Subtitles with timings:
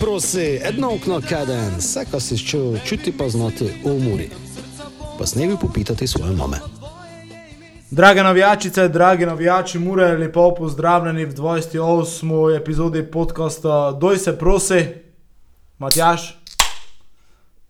[0.00, 4.30] Prosi, edno okno kaden, vse, kar si čutil, čuti pa znati v umori.
[5.18, 6.56] Pa snevi popitati svoje mame.
[7.90, 12.56] Drage navijačice, dragi navijači, mure, lepo pozdravljeni v 28.
[12.56, 14.84] epizodi podcasta Doj se prosi,
[15.78, 16.38] Matjaš.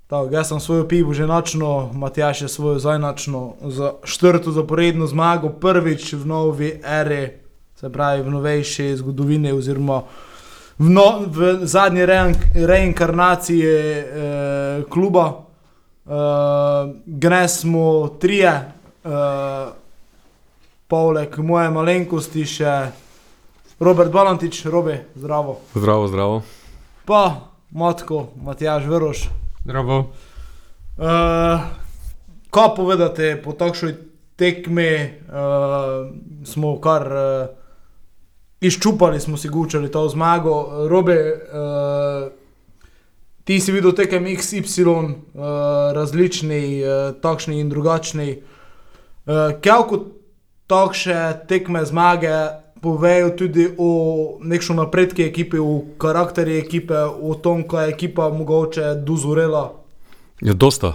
[0.07, 5.49] Tako, jaz sem svojo pivo že nočno, Matjaš je svojo zajnačno za četrto zaporedno zmago,
[5.49, 7.29] prvič v novi eri,
[7.75, 10.03] se pravi v novejši zgodovini oziroma
[10.79, 15.27] v, no, v zadnji reink, reinkarnaciji eh, kluba.
[16.07, 16.13] Eh,
[17.07, 18.53] Gnes smo trije,
[19.05, 19.67] eh,
[20.87, 22.75] poleg moje malenkosti še
[23.81, 25.59] Robert Balantič, Robi, zdravo.
[25.75, 26.43] Zdravo, zdravo.
[27.05, 29.29] Pa Matko, Matjaž Veroš.
[29.65, 29.99] Zdravo.
[30.97, 31.61] Uh,
[32.49, 33.93] kaj povedati po takšni
[34.41, 36.09] tekmi, uh,
[36.49, 37.66] smo kar uh,
[38.61, 40.87] izčupali, smo si gučali to zmago.
[40.89, 42.33] Robe, uh,
[43.45, 45.13] ti si videl tekem XY, uh,
[45.95, 48.43] različni, uh, takšni in drugačni.
[49.27, 50.05] Uh, Kjavko
[50.67, 53.91] takšne tekme zmage povejo tudi o
[54.43, 59.73] nekšnem napredku ekipe, o karakterju ekipe, o tom, kaj je ekipa mogoče dozorela.
[60.41, 60.93] Je dosta.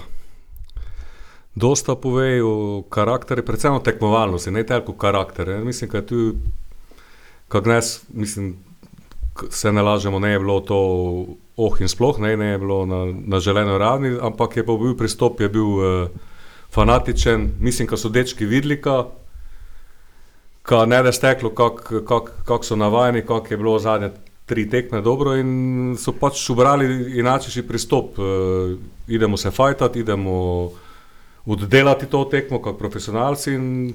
[1.56, 5.48] Dosta pove o karakterju, predvsem o tekmovalnosti, ne toliko karakter.
[5.48, 5.64] Ne.
[5.64, 6.34] Mislim, da je tu,
[7.52, 8.56] kako nas, mislim,
[9.50, 10.78] se ne lažemo, ne je bilo to
[11.58, 14.96] oh in sploh, ne, ne je bilo na, na želeno ravni, ampak je pa bil
[14.98, 16.08] pristop, je bil uh,
[16.72, 17.52] fanatičen.
[17.60, 19.04] Mislim, da so dečki videli, ka,
[20.64, 24.12] ka ne da steklo, kako kak, kak so navajeni, kako je bilo zadnje
[24.46, 28.20] tri tekme dobro in so pač ubrali inačiši pristop.
[28.20, 30.72] Uh, idemo se fajtati, idemo
[31.46, 33.94] oddelati to tekmo kot profesionalci in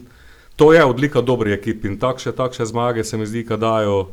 [0.57, 4.09] to je odlika dobrih ekip in takšne, takšne zmage se mi zdi, da dajo.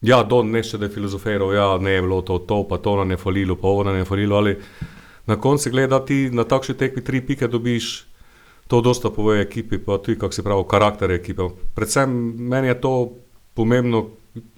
[0.00, 3.10] Ja, do neče, da je filozofiral, ja, ne je bilo to, to, pa to nam
[3.10, 4.56] je falilo, pa ovo nam je falilo, ali
[5.26, 8.06] na koncu gledati na takšni tekmi tri pike dobiš,
[8.68, 11.50] to dosta pove ekipi, pa tudi, kako se pravi, karakter ekipe.
[11.74, 13.10] Predvsem meni je to
[13.54, 14.06] pomembno,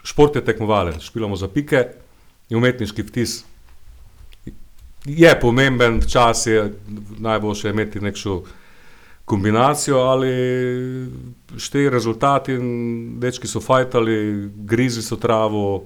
[0.05, 1.87] šport je tekmovalen, špilamo za pike
[2.51, 3.45] in umetniški vtis.
[5.05, 6.73] Je pomemben, včasih je
[7.19, 8.43] najboljše imeti nekšo
[9.25, 10.33] kombinacijo, ali
[11.59, 12.57] štiri rezultati,
[13.19, 15.85] dečki so fajtali, grizi so travo,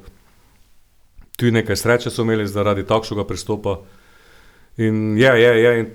[1.36, 3.78] tudi nekaj sreče so imeli zaradi takšnega pristopa.
[4.76, 5.86] In je, je, je, in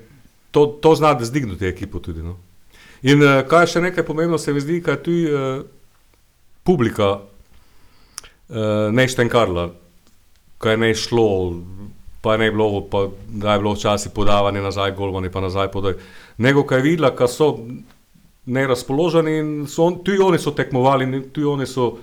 [0.51, 2.23] to, to zna zdignuti ekipo tudi.
[2.23, 2.37] No.
[3.01, 5.63] In uh, kaj je še nekaj pomembno, se mi zdi, kaj je tudi uh,
[6.63, 9.71] publika uh, neštenkarla,
[10.61, 11.27] kaj ne je šlo,
[12.21, 15.93] pa ne je bilo, pa da je bilo včasih podavanje nazaj, golmani pa nazaj podaj.
[16.37, 17.57] Nego kaj videla, ka so
[18.45, 21.97] nerazpoloženi in so, on- tudi oni so tekmovali, tudi oni so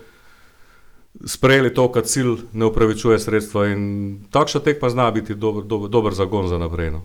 [1.26, 6.14] sprejeli to, kad cilj ne upravičuje sredstva in takšna tekma zna biti dober, dober, dober
[6.14, 6.90] zagon za naprej.
[6.90, 7.02] No.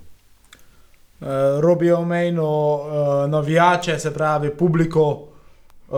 [1.21, 1.27] Uh,
[1.59, 2.83] Robi je omenil uh,
[3.29, 5.27] navijače, se pravi publiko.
[5.89, 5.97] Uh,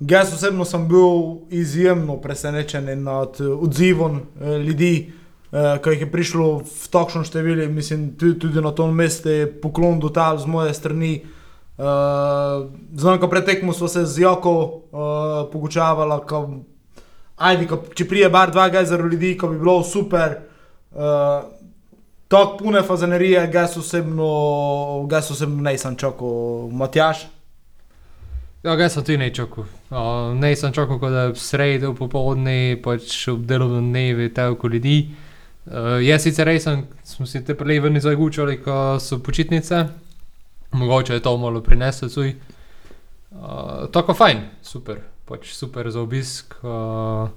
[0.00, 5.12] jaz osebno sem bil izjemno presenečen nad odzivom uh, ljudi,
[5.50, 7.66] ki jih je prišlo v takšnem številu.
[7.74, 11.26] Mislim, tudi, tudi na tom mestu je poklon dotal z moje strani.
[11.80, 16.60] Uh, Znam, ko pretekmo smo se z Joko uh, pogučavali, ko,
[17.40, 20.44] ajde, ko, če prije bar dva gajzera ljudi, ko bi bilo super.
[20.92, 21.48] Uh,
[22.30, 24.26] Tako pune fazanerije, jaz osebno,
[25.10, 27.24] jaz osebno nisem čakal, Matjaš.
[28.62, 29.66] Ja, jaz sem tudi ne čakal.
[29.90, 34.94] Uh, ne sem čakal, da je sredo popoldne, pač ob delovnem dnevu toliko ljudi.
[35.08, 35.29] Uh,
[36.02, 39.84] jaz sicer res sem, smo si te prelevi ven zagučali, ko so počitnice.
[40.72, 42.34] Mogoče je to malo prineslo cuj.
[43.30, 46.54] Uh, tako fajn, super, pač super za obisk.
[46.62, 47.28] Uh,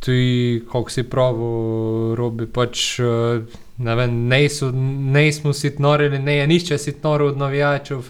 [0.00, 1.48] tudi, kako si pravo,
[2.16, 2.98] robi pač.
[3.00, 3.44] Uh,
[3.78, 8.08] ne vem, ne, so, ne smo si norili, ne je nišče si noril od navijačev.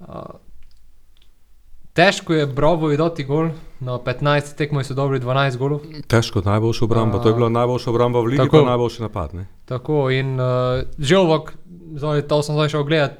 [0.00, 0.22] Uh,
[1.92, 3.50] težko je Bravo dati gol,
[3.80, 5.80] na 15 tekmoj so dobili 12 golov.
[6.06, 8.64] Težko, najboljša obramba, to je bila najboljša obramba v ligi, Tako.
[8.64, 9.34] najboljši napad.
[9.34, 9.46] Ne?
[9.64, 11.54] Tako in uh, že ovak,
[11.96, 13.18] zdaj to sem zdaj šel gledati,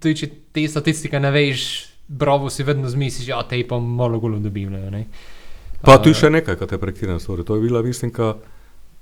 [0.00, 4.38] tudi če, te statistike ne veš, Bravo si vedno zmisliš, ja, te pa malo golov
[4.38, 4.92] dobivajo.
[5.82, 7.42] Pa Uh, tu še nekaj, kar te prekinem, sorry.
[7.44, 8.55] to je bila, mislim, ka, ka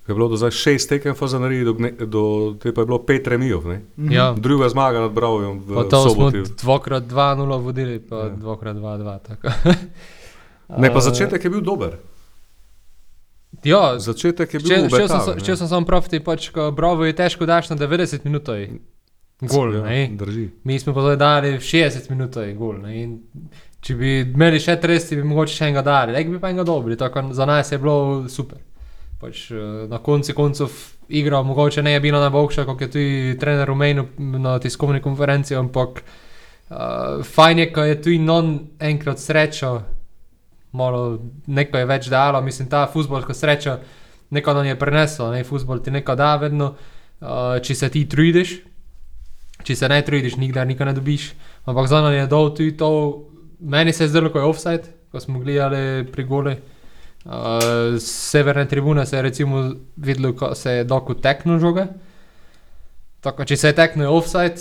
[0.06, 2.22] je bilo do zdaj šest tekem fazanarij, do, gne- do
[2.54, 3.64] te pa je bilo pet remijev.
[3.64, 3.82] ne.
[4.10, 6.42] Ja, Druga zmaga nad Bravojom v pa to smo soboti.
[6.54, 8.28] dvakrat 2-0 vodili, pa Ja.
[8.30, 9.18] dvakrat 2-2.
[9.20, 9.48] tako.
[10.78, 11.96] Ne, pa začetek je bil dober.
[13.62, 15.40] Ja, Začetek je bil Če, če, sem, ne.
[15.40, 18.48] če sem sam prav, ti pač, ko Bravo je težko daš na 90 minut,
[19.42, 20.08] gol, Ja, ne.
[20.10, 20.50] Drži.
[20.64, 22.78] Mi smo pa zdaj dali v 60 minut, gol.
[22.78, 22.92] Ne?
[22.96, 23.10] In
[23.80, 26.96] če bi imeli še 30, bi mogoče še enega dali, nekaj bi pa enega dobili,
[26.96, 27.96] tako za nas je bilo
[28.28, 28.58] super.
[29.24, 30.68] Pač, eh, na koncu koncev
[31.08, 36.00] igra mogoče ne je bila najboljša, kot je tudi trener omenil na tiskovni konferenci, ampak
[36.00, 39.70] uh, fajn je, ko je tudi non enkrat srečo,
[40.72, 43.78] malo nekaj je več dalo, mislim, ta futbolska sreča
[44.30, 48.58] nekaj nam je prenesla, ne, futbol ti nekaj da vedno, uh, če se ti trudiš,
[49.64, 51.30] če se ne trudiš, nikdar nikaj ne dobiš,
[51.64, 52.90] ampak za nam je dol tudi to,
[53.60, 56.56] meni se je zdelo, ko je offside, ko smo gledali pri gole.
[57.24, 57.32] Uh,
[57.98, 59.62] severne tribune se je recimo
[59.96, 61.86] videlo, ko se je doko tekno žoge.
[63.20, 64.60] Tako, če se je tekno, je offside.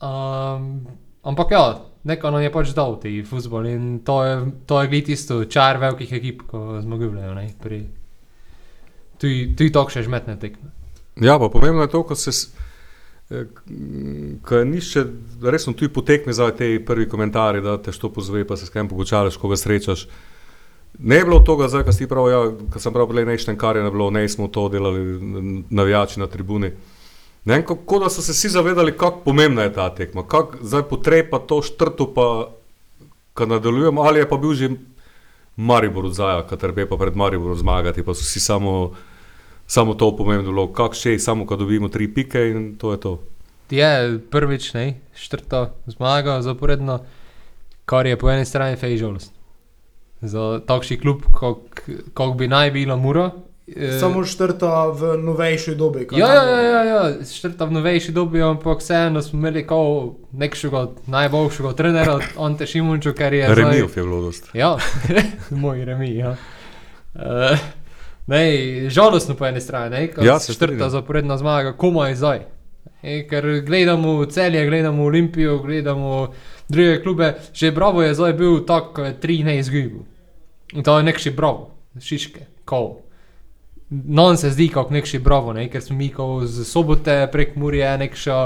[0.00, 0.86] Um,
[1.22, 1.62] ampak ja,
[2.02, 4.32] neko nam je pač dal ti futbol in to je,
[4.66, 7.46] to je glih tisto čar velikih ekip, ko smo gledali.
[9.18, 9.26] Tu
[9.56, 10.72] je to še žmetne tekme.
[11.16, 12.32] Ja, pa pomembno je to, ko se.
[12.32, 12.50] s-
[13.30, 13.46] eh,
[14.42, 15.04] Ko je nišče,
[15.44, 18.70] res smo tu potekmi za te prvi komentarji, da te što pozove, pa se s
[18.70, 20.08] kam pogočalaš, koga srečaš.
[20.98, 22.40] Ne je bilo tega, zdaj, ko si prav, ja,
[22.72, 25.18] ko sem prav prej nešten, kar je ne bilo, ne smo to delali,
[25.70, 26.70] navijači na tribuni.
[27.44, 30.82] Ne vem, kako da so se vsi zavedali, kako pomembna je ta tekma, kako zdaj
[30.82, 32.52] potreba to štrto, pa
[33.34, 34.70] ko nadaljujemo, ali je pa bil že
[35.56, 38.92] Maribor odzaja, kater bi pa pred Mariborom zmagati, pa so vsi samo,
[39.66, 43.18] samo to pomembno, kako še, samo ko dobimo tri pike in to je to.
[43.70, 47.00] Je prvič, ne, štrto zmaga zaporedno,
[47.84, 49.41] kar je po eni strani fej žalost.
[50.22, 51.22] Za takšni klub,
[52.14, 53.30] kot bi naj bilo Mura.
[53.76, 56.06] eh, Samo štrta v novejši dobi.
[56.12, 57.24] Ja, ja, ja, ja, ja.
[57.24, 63.32] štrta v novejši dobi, ampak vseeno smo imeli kao nekšega najboljšega trenera, Ante Šimunčo, ker
[63.32, 63.54] je.
[63.54, 64.50] Remijo je bilo dost.
[64.54, 64.76] Ja,
[65.50, 66.16] moj remi.
[66.16, 66.36] Ja.
[67.14, 67.58] Uh,
[68.26, 68.40] ne,
[68.88, 72.40] žalostno po eni strani, ne, ko Ja, se četrta zaporedna zmaga, komaj zdaj.
[73.02, 76.32] E, ker gledamo celje, gledamo Olimpijo, gledamo
[76.68, 78.84] druge klube, že Bravo je zdaj bil tak,
[79.20, 80.06] tri ne izgubil.
[80.72, 81.70] In to je nekši Bravo,
[82.00, 82.94] Šiške, kol.
[83.90, 87.98] Non se zdi kot nekši Bravo, ne, ker smo mi kot z sobote prek Murje,
[87.98, 88.38] nekša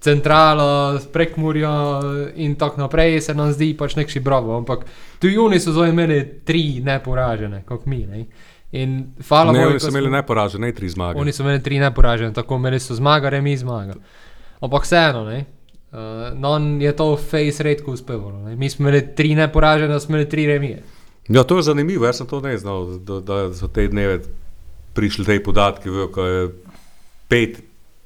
[0.00, 0.66] centrala
[1.12, 2.00] prek Murja
[2.34, 4.56] in tako naprej se nam zdi pač nekši Bravo.
[4.56, 4.84] Ampak
[5.18, 8.06] tudi oni so zdaj imeli tri neporažene, kot mi.
[8.06, 8.24] Ne.
[8.72, 11.20] In hvala Bogu, oni so smo- imeli neporažene, ne tri zmage.
[11.20, 13.94] Oni so imeli tri neporažene, tako imeli so zmaga, remi zmaga.
[14.60, 15.44] Ampak vseeno, ne.
[15.92, 15.98] Uh,
[16.34, 18.38] non je to face redko uspevalo.
[18.40, 18.56] Ne.
[18.56, 20.82] Mi smo imeli tri neporažene, smo imeli tri remije.
[21.30, 24.18] Ja, to je zanimivo, jaz sem to ne znal, da, da so te dneve
[24.98, 26.48] prišli te podatki, ko je
[27.30, 27.60] pet,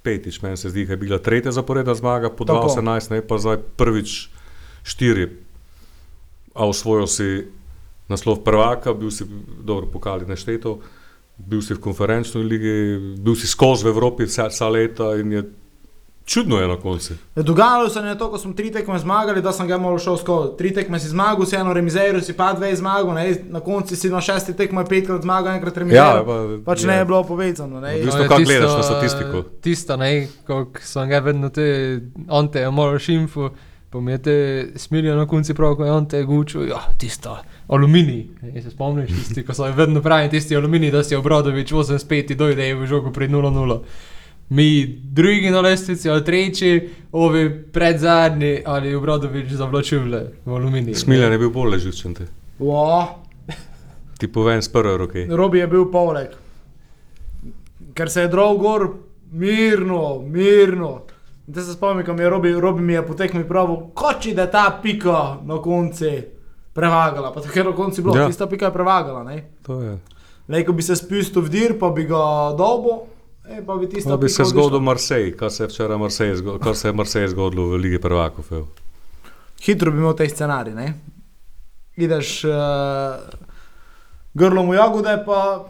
[0.04, 2.68] petič, meni se zdi, da je bila tretja zaporedna zmaga po Tako.
[2.68, 4.28] 2018, ne pa zdaj prvič
[4.84, 5.30] štiri.
[6.54, 7.28] A osvojil si
[8.12, 9.24] naslov prvaka, bil si
[9.64, 10.76] dobro pokali nešteto,
[11.40, 12.76] bil si v konferenčni ligi,
[13.18, 15.42] bil si skozi v Evropi vsa, vsa leta in je
[16.24, 17.14] čudno je na koncu.
[17.36, 20.56] Dogajalo se je to, ko smo tri tekme zmagali, da sem ga malo šel skozi.
[20.58, 23.34] Tri tekme si zmagal, si eno remizero, si pa dve zmagal, ne?
[23.48, 26.04] na koncu si na šesti tekmi petkrat zmagal, enkrat remizero.
[26.04, 26.86] Ja, pa, pač je.
[26.86, 27.80] ne je bilo povezano.
[27.80, 27.98] Ne?
[28.00, 29.42] V bistvu, je kako tisto, gledaš na statistiko?
[29.60, 30.10] Tisto, ne,
[30.46, 31.68] kot sem ga vedno te,
[32.28, 33.50] on te je moral šimfu,
[33.90, 34.36] pa mi je te
[34.76, 37.36] smilijo na konci prav, ko je on te gučil, ja, tisto,
[37.68, 42.34] aluminij, ne, se spomniš, tisti, ko so vedno pravi, tisti aluminij, da si obradovič 85
[42.34, 43.80] dojde v žogu pri 0-0.
[44.54, 50.94] Mi drugi na lestvici, ali tretji, ovi pred zadnji, ali obradovič zavlačivle v aluminij.
[50.94, 51.80] Smiljan je bil bolj
[52.14, 52.26] te.
[52.58, 53.06] Wow.
[54.18, 55.26] ti povem z prve roke.
[55.30, 56.28] Robi je bil poleg.
[57.94, 58.88] Ker se je drog gor,
[59.32, 61.02] mirno, mirno.
[61.46, 64.78] Da se spomnim, ko mi je Robi, Robi mi je potekmi pravil, koči da ta
[64.82, 66.04] pika na koncu
[66.72, 67.32] prevagala.
[67.32, 68.26] Pa tako je na koncu bilo, Ja.
[68.26, 69.24] tista pika je prevagala.
[69.24, 69.50] Ne?
[69.62, 69.98] To je.
[70.48, 73.06] Lej, ko bi se spustil v dir, pa bi ga dobo,
[73.48, 76.76] e, pa bi To bi se zgodil Marsej, kar se je včeraj Marsej, zgo- kar
[76.76, 78.44] se je Marsej zgodilo v Ligi prvakov.
[78.50, 78.68] evo.
[79.62, 80.94] Hitro bi imel te scenarij, ne?
[81.96, 82.52] Ideš uh,
[84.34, 85.64] grlom v jagode, pa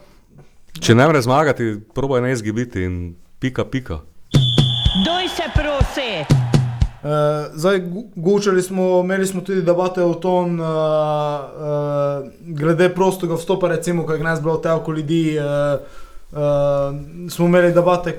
[0.80, 4.00] Če ne more zmagati, probaj ne izgibiti in pika, pika.
[5.04, 6.24] Doj se prosi!
[7.04, 7.10] Uh,
[7.54, 7.82] zdaj,
[8.16, 12.26] gučali smo, imeli smo tudi debate o tom, uh, uh,
[12.58, 15.38] glede prostega vstopa, recimo, ko je bilo toliko ljudi.
[15.38, 16.03] Uh,
[16.34, 18.18] uh, smo imeli debate,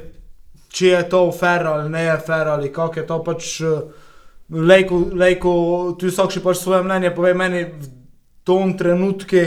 [0.72, 3.54] če je to fair ali ne je fair ali kako je to pač.
[3.62, 4.04] Uh,
[4.50, 5.52] lejko, lejko,
[6.00, 7.90] tu vsak še pač svoje mnenje pove meni v
[8.46, 9.42] tom trenutku,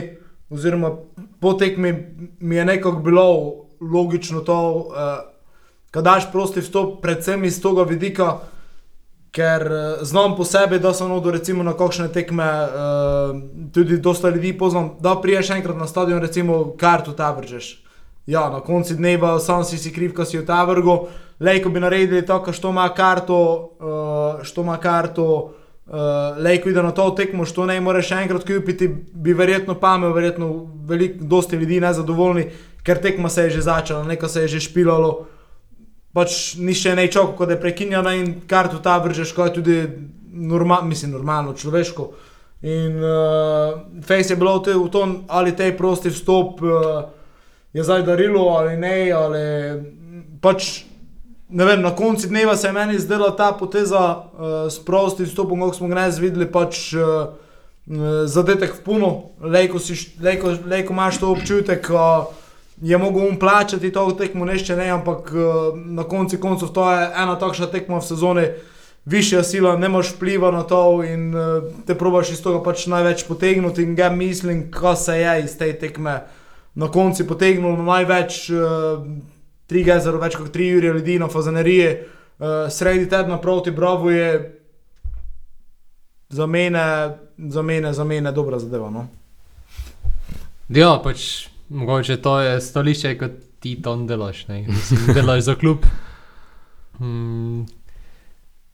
[0.50, 0.92] oziroma
[1.38, 1.92] po tekmi
[2.40, 3.26] mi je nekako bilo
[3.80, 4.58] logično to,
[4.90, 5.18] uh,
[5.90, 8.38] kad daš prosti vstop, predvsem iz tega vidika.
[9.32, 13.36] Ker uh, znam po sebi, da sem odel recimo na kakšne tekme, uh,
[13.72, 17.87] tudi dosta ljudi poznam, da priješ enkrat na stadion, recimo kartu ta vržeš.
[18.28, 20.98] Ja, na koncu dneva sam si si kriv, ko si v ta vrgu.
[21.40, 23.38] Lejko bi naredili tako, što ima karto,
[23.80, 25.26] uh, što ima karto,
[25.86, 25.94] uh,
[26.38, 31.24] lejko ide na to tekmo, što ne moreš enkrat kupiti, bi verjetno pamet, verjetno veliko,
[31.24, 32.50] dosti ljudi nezadovoljni
[32.88, 35.26] ker tekma se je že začela, neko se je že špilalo.
[36.16, 39.76] Pač nišče ne čoko, kot je prekinjena in kartu ta vržeš, kot je tudi
[40.32, 42.08] norma, mislim, normalno, človeško.
[42.64, 46.72] In uh, Face je bilo v, te, v tom, ali tej prosti vstop uh,
[47.72, 49.42] je zdaj darilo ali ne, ali
[50.40, 50.88] pač
[51.48, 55.60] ne vem, na koncu dneva se je meni zdela ta poteza uh, s prostim vstopom,
[55.60, 57.32] kot smo ga danes videli, pač uh,
[58.28, 62.28] zadetek v puno, lejko, si, lejko, lejko imaš to občutek, uh,
[62.82, 67.06] je mogel um plačati to tekmo, nešče ne, ampak uh, na koncu koncev to je
[67.16, 68.46] ena takšna tekma v sezoni,
[69.08, 73.24] višja sila, ne moreš vpliva na to in uh, te probaš iz tega pač največ
[73.24, 76.20] potegniti in ga mislim, kaj se je iz te tekme
[76.78, 78.46] na koncu potegnilo največ.
[78.54, 79.04] Uh,
[79.68, 84.30] Tri gezero, več kot tri ure ljudi na fazaneriji, uh, sredi tedna proti Bravo je
[86.32, 86.84] za mene,
[87.36, 88.88] za mene, za mene dobra zadeva.
[88.88, 89.02] No?
[90.72, 94.46] Ja, pač mogoče to je stališče, kot ti to delaš.
[94.48, 94.62] ne.
[94.68, 95.84] Mislim, Delaš za klub.
[96.98, 97.66] Hmm.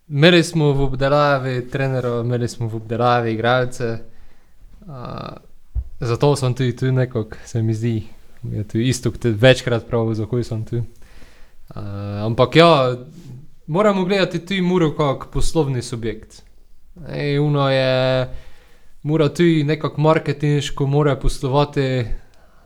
[0.08, 3.99] Imeli smo v obdelavi trenerov, imeli smo v obdelavi igralce.
[4.87, 5.42] Uh,
[6.04, 8.02] zato sem tudi tu nekako, se mi zdi,
[8.52, 10.76] je tu isto, kot večkrat prav, zakaj sem tu.
[10.76, 11.82] Uh,
[12.26, 12.96] ampak ja,
[13.66, 16.42] moramo gledati tudi Muro kot poslovni subjekt.
[17.40, 18.28] Uno je,
[19.02, 22.04] mora tudi nekako marketinško, mora poslovati,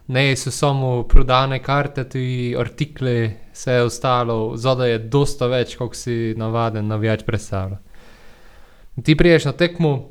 [0.06, 6.34] ne so samo prodane karte, tudi artikli, vse ostalo, zadaj je dosta več, kot si
[6.36, 7.78] navaden navijač predstavlja.
[9.04, 10.08] Ti priješ na tekmo,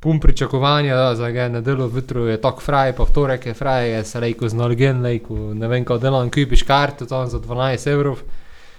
[0.00, 4.04] pun pričakovanja, da ga nedeljo jutro je tako fraj, pa v torek je fraj, je
[4.04, 8.22] se reko z Norgen, reko, ne vem, kako delam, kupiš karto tam za 12 evrov,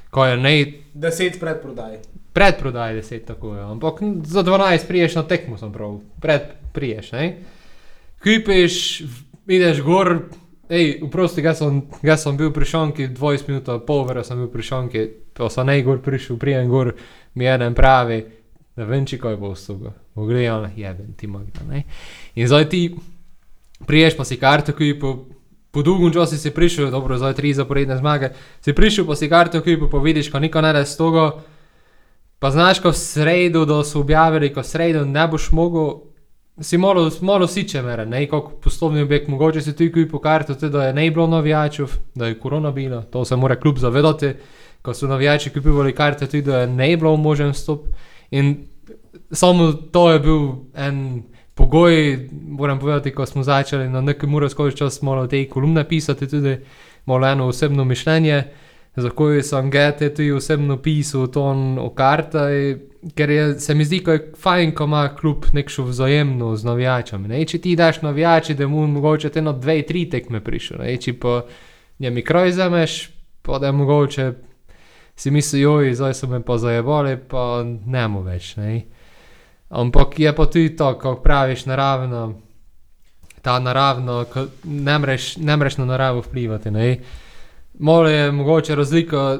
[0.09, 1.99] ko je ne, Deset predprodaj.
[2.33, 6.41] predprodaj 10 tako je, ampak za 12 priješ na tekmo, sem prav, pred
[6.73, 7.37] priješ, ne.
[8.23, 9.03] Kupiš,
[9.47, 10.19] ideš gor,
[10.69, 14.49] ej, vprosti, ga sem, ga sem bil pri šanki, 20 minut, pol ure sem bil
[14.49, 16.95] pri šanki, pa sem ne gor prišel, prijem gor,
[17.33, 18.23] mi eden pravi,
[18.81, 21.83] ne vem, če kaj bo vstoga, bo gledal, jeben ti magna, ne.
[22.35, 22.81] In zdaj ti
[23.85, 25.13] priješ pa si karto, ki po,
[25.71, 28.33] po dolgem času si prišel, dobro, zdaj tri zaporedne zmage,
[28.65, 31.31] si prišel pa si karto, ki pa vidiš, ko niko ne da s toga,
[32.41, 35.91] pa znaš, ko sredo, da so objavili, ko sredo ne boš mogel,
[36.61, 40.55] si malo, malo siče mere, ne, kot poslovni objekt, mogoče si ti kupi po kartu,
[40.57, 44.33] tudi da je ne bilo navijačev, da je korona bila, to se mora kljub zavedati,
[44.81, 47.85] ko so navijači kupovali karte, tudi da je ne bilo možen vstop.
[48.31, 48.70] In
[49.31, 54.77] samo to je bil en pogoj, moram povedati, ko smo začeli na nekem uro skozi
[54.77, 56.57] čas malo te kolumne pisati, tudi
[57.05, 58.43] malo eno osebno mišljenje,
[58.95, 61.43] zakaj sem gete tudi osebno pisal to
[61.79, 62.49] o kartah,
[63.15, 67.27] ker je, se mi zdi, ko je fajn, ko ima klub nekšo vzajemno z navijačami.
[67.27, 67.45] Ne?
[67.45, 70.97] Če ti daš navijači, da mu mogoče te na dve, tri tekme prišel, ne?
[70.97, 71.41] če pa
[71.99, 73.09] njemi kroj zameš,
[73.41, 74.31] pa da je mogoče
[75.15, 78.55] si misli, joj, zdaj so me pa zajebali, pa ne mu več.
[78.57, 78.81] Ne?
[79.71, 82.33] Ampak je pa tudi to, ko praviš naravno,
[83.41, 84.25] ta naravno,
[84.65, 86.71] ne mreš, ne mreš na naravo vplivati.
[86.71, 86.97] Ne?
[87.75, 89.39] Malo je mogoče razlika,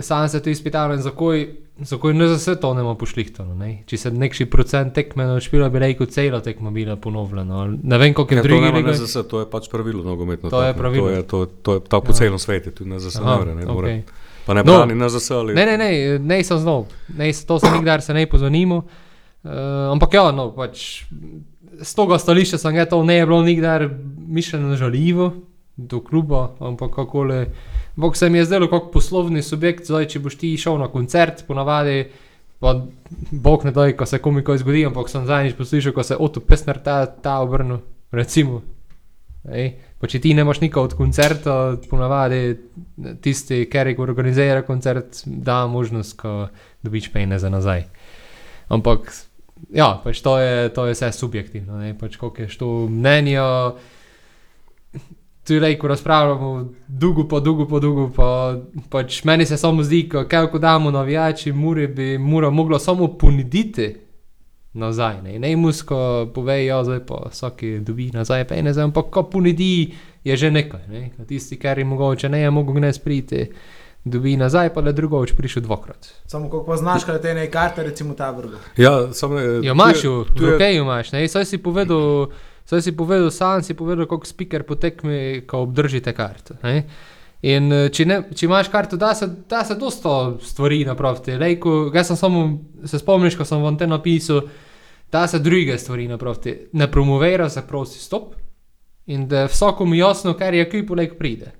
[0.00, 1.46] sam se tu izpital, zakaj,
[1.80, 3.54] zakaj ne za vse to ne bomo pošlihtano.
[3.56, 3.82] Ne?
[3.86, 7.66] Če se nekši procent tekme odšpila, bi rekel, cela tekma bila ponovljena.
[7.82, 8.94] Ne vem, koliko je Ja, drugih nema ligah.
[8.94, 10.50] NZS, to je pač pravilo nogometno.
[10.50, 10.78] To je tako, ne.
[10.78, 11.06] pravilo.
[11.06, 12.14] To je, to, to je tako po Ja.
[12.14, 13.54] celem svetu, tudi ne Aha, more.
[13.54, 13.74] Ne, okej.
[13.74, 14.02] okay.
[14.46, 14.72] Pa ne No.
[14.76, 18.26] brani NZS ali Ne, ne, ne, ne sem znal, ne, to se nikdar se ne
[18.26, 18.82] pozvanimo.
[19.42, 21.02] Uh, ampak ja, no, pač
[21.82, 23.88] z tega stališča sem ga to ne je bilo nikdar
[24.28, 25.32] mišljeno žaljivo
[25.76, 27.46] do kluba, ampak kako le.
[27.96, 31.44] Bog se mi je zdelo kot poslovni subjekt, zdaj če boš ti šel na koncert,
[31.48, 32.06] ponavadi,
[32.62, 32.76] pa
[33.30, 36.40] bog ne daj, ko se komu kaj zgodi, ampak sem zadnjič poslušal, ko se Otto
[36.40, 37.82] Pesner ta, ta obrnil,
[38.12, 38.62] recimo.
[39.50, 41.56] Ej, pa če ti nemaš nikoli od koncerta,
[41.90, 42.54] ponavadi
[43.24, 46.46] tisti, ki organizira koncert, da možnost, ko
[46.86, 47.88] dobiš pejne za nazaj.
[48.70, 49.10] Ampak,
[49.70, 53.38] ja, pač to je, to je vse subjektivno, ne, pač koliko je to mnenje.
[55.44, 58.28] Tu je, ko razpravljamo, dolgo pa dolgo pa dolgo, pa
[58.90, 63.08] pač meni se samo zdi, ko kaj ko damo navijači, Muri bi mora moglo samo
[63.18, 63.94] ponuditi
[64.72, 65.22] nazaj.
[65.22, 69.92] Ne, ne musko pove, ja, zdaj pa vsaki dobi nazaj pejne, zdaj, ampak ko ponudi,
[70.24, 70.86] je že nekaj.
[70.88, 71.10] Ne?
[71.28, 73.46] Tisti, ki je mogoče ne je mogel gnes priti,
[74.04, 76.08] dobi nazaj, pa le drugoč prišel dvakrat.
[76.26, 78.56] Samo kako pa znaš, kaj te ne karte, recimo ta vrgo.
[78.76, 79.42] Ja, samo ne.
[79.42, 82.26] Jo imaš, tu je- v rokeju imaš, ne, saj si povedal.
[82.64, 86.54] Saj si povedal, sam si povedal, kako speaker potekmi, ko obdržite karto.
[86.62, 86.84] Ne?
[87.42, 91.32] In eh, če, ne, če imaš karto, da se, da se dosta stvari napraviti.
[91.32, 92.42] Lejko, jaz sem samo,
[92.84, 94.42] se spomniš, ko sem vam te napisal,
[95.12, 96.54] da se druge stvari napraviti.
[96.72, 98.34] Ne promovira se prosti stop
[99.06, 101.50] in da vsakomu jasno, kar je kup, lejko pride.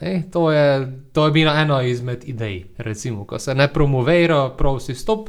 [0.00, 4.78] Ne, to, je, to je bila ena izmed idej, recimo, ko se ne promovira, prav
[4.80, 5.28] si stop,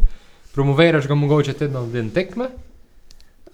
[0.54, 2.48] promoviraš ga mogoče tedno v den tekme.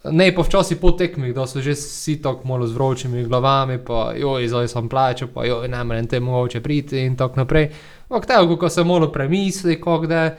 [0.03, 4.13] Ne, pa včasih po tekmih, da so že vsi tako malo z vročimi glavami, pa
[4.15, 7.71] joj, zdaj sem plačal, pa joj, ne morem te mogoče priti in tako naprej.
[8.09, 10.35] Ampak tako, ko se malo premisli, kako da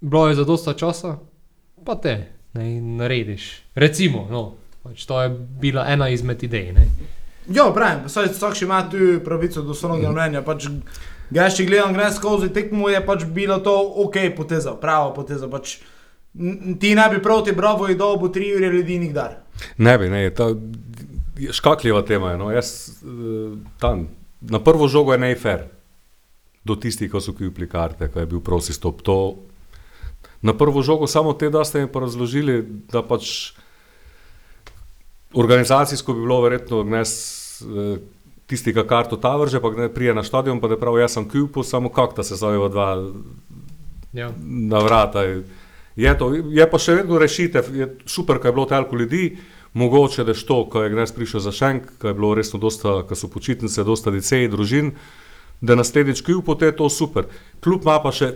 [0.00, 1.18] bilo je za dosta časa,
[1.84, 3.62] pa te ne, narediš.
[3.74, 5.28] Recimo, no, pač to je
[5.60, 6.72] bila ena izmed idej.
[6.72, 6.86] Ne.
[7.48, 10.42] Ja, pravim, vsak še ima tu pravico do svojega mnenja.
[10.44, 10.68] Pač,
[11.28, 13.74] Ga še gledam, gre skozi tekmo, je pač bilo to
[14.06, 15.48] ok, poteza, prava poteza.
[15.52, 15.76] Pač,
[16.80, 19.36] ti ne bi proti Bravo in dobu tri ure ljudi nikdar.
[19.76, 20.48] Ne bi, ne, ta
[21.38, 22.38] je škakljiva tema je.
[22.40, 22.48] No.
[22.52, 24.08] Jaz, eh, tam,
[24.40, 25.68] na prvo žogo je najfer
[26.64, 29.04] do tistih, ki so kupili karte, ki je bil prosi stop.
[29.04, 29.36] To,
[30.40, 33.52] na prvo žogo samo te, da ste mi pa razložili, da pač
[35.36, 37.37] organizacijsko bi bilo verjetno gnes,
[38.48, 41.62] tisti, ki karto ta vrže, pa prije na stadion, pa da pravi, jaz sem kupil,
[41.62, 42.96] samo kakta se zove dva
[44.12, 44.32] Ja.
[44.40, 45.22] na vrata.
[45.96, 49.24] Je, to, je pa še vedno rešitev, je super, ker je bilo toliko ljudi,
[49.74, 53.02] mogoče da je to, ko je Gnes prišel za Šenk, ko je bilo resno dosta,
[53.04, 54.94] ko so počitnice, dosta licej, družin,
[55.60, 57.26] da naslednjič kljub po te je to super.
[57.60, 58.32] Kljub ima pa še,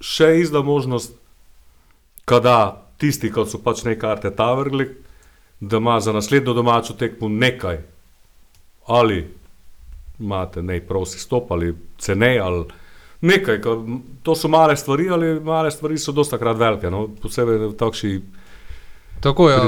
[0.00, 1.14] še izda možnost,
[2.28, 4.90] kada tisti, ki so pač nekaj karte ta vrgli,
[5.60, 7.93] da ima za naslednjo domačo tekmo nekaj.
[8.86, 9.24] Ali
[10.20, 12.64] imate nej prosi stop ali cenej ali
[13.20, 13.70] nekaj, ka,
[14.22, 18.20] to so male stvari, ali male stvari so dosta krat velike, no, posebej v takšni
[19.24, 19.58] Tako je,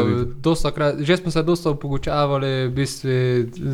[0.75, 3.11] krat, že smo se dosta pogučavali, v bistvu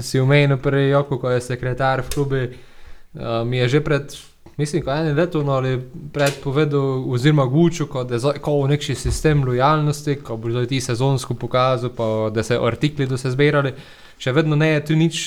[0.02, 4.14] si omenil prej, Joko, ko je sekretar v klubi, uh, mi je že pred,
[4.56, 5.80] mislim, ko eno leto no, ali
[6.12, 11.34] pred povedal, oziroma Guču, ko je ko v neki sistem lojalnosti, ko bo ti sezonsko
[11.34, 13.74] pokazal, pa da se artikli do se zbirali,
[14.22, 15.22] še vedno ne je tu nič,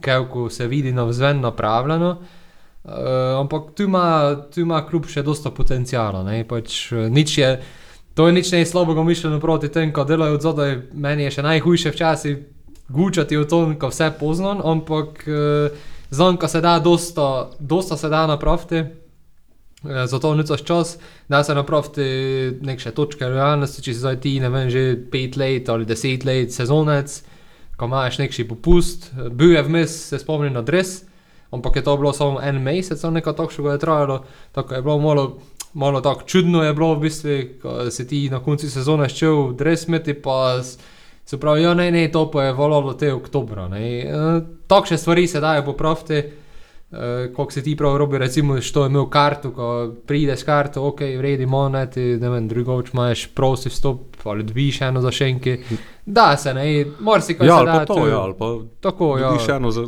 [0.00, 2.14] kako se vidi navzven napravljeno.
[2.80, 2.92] Uh,
[3.40, 6.24] ampak tu ima, tu ima kljub še dosta potencijala.
[6.48, 7.50] Pač, eh, nič je,
[8.16, 10.76] to je nič ne slabega mišljeno proti tem, ko delajo od zadaj.
[10.96, 12.38] Meni je še najhujše včasih
[12.88, 15.76] gučati v to, ko vse poznam, ampak uh,
[16.10, 18.76] znam, ko se da, dosta, dosta se da napraviti.
[19.84, 20.98] Eh, Zato nicaš čas,
[21.28, 22.04] da se napraviti
[22.60, 26.52] neke točke realnosti, če si zdaj ti, ne vem, že pet let ali deset let
[26.52, 27.22] sezonec,
[27.80, 31.00] ko imaš neki popust, eh, bil je vmes, se spomnim na dres,
[31.50, 34.98] ampak je to bilo samo en mesec, ali nekaj takšnega je trajalo, tako je bilo
[34.98, 35.24] malo,
[35.72, 39.88] malo tako čudno je bilo v bistvu, ko si ti na koncu sezone šel dres
[39.88, 40.60] meti, pa
[41.24, 44.00] se pravi, ja ne, ne, to pa je volalo te oktobra, ne.
[44.00, 44.12] E,
[44.66, 46.22] takšne stvari se dajo popraviti,
[46.90, 46.98] Uh,
[47.36, 51.46] Kako se ti prav robi, recimo, što je imel karto, ko prideš karto, ok, vredi
[51.46, 55.58] moneti, ne vem, drugoč imaš prosti vstop ali dobiš eno za šenke.
[56.06, 59.28] Da se ne, moraš si kaj Ja, pa to, ja, ali pa Tako, ja.
[59.28, 59.86] dobiš eno za,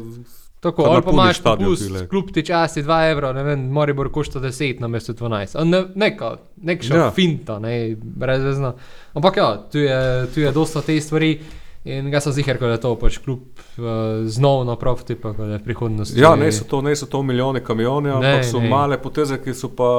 [0.62, 4.80] Tako, ali pa imaš popust, kljub ti časti 2 evra, ne vem, Maribor košta 10
[4.80, 5.60] na mesto 12.
[5.60, 7.00] A Ne, neka, nekša ja.
[7.00, 7.10] Ja.
[7.10, 8.74] finta, ne, brezvezna.
[9.14, 11.40] Ampak ja, tu je, tu je dosta te stvari
[11.84, 13.84] in ga sem ziher, da je to pač kljub uh,
[14.30, 16.20] znov napraviti, pa da je v prihodnosti.
[16.20, 18.70] Ja, ne so to, ne so to milijone kamione, ampak so ne.
[18.70, 19.90] male poteze, ki so pa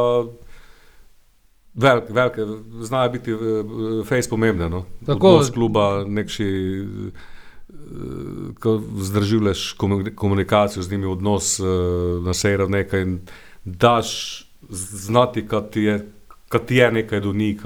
[1.73, 2.41] velike, velike
[2.81, 3.35] znajo biti eh,
[4.05, 4.69] fejs pomembne.
[4.69, 4.85] No.
[5.05, 5.27] Tako.
[5.27, 7.11] Odnos kluba, nekši, eh,
[8.59, 9.75] ko zdržuješ
[10.15, 11.63] komunikacijo z njimi, odnos eh,
[12.25, 13.19] na sejra nekaj in
[13.65, 16.07] daš znati, kad ti je,
[16.49, 17.61] kad ti je nekaj do njih,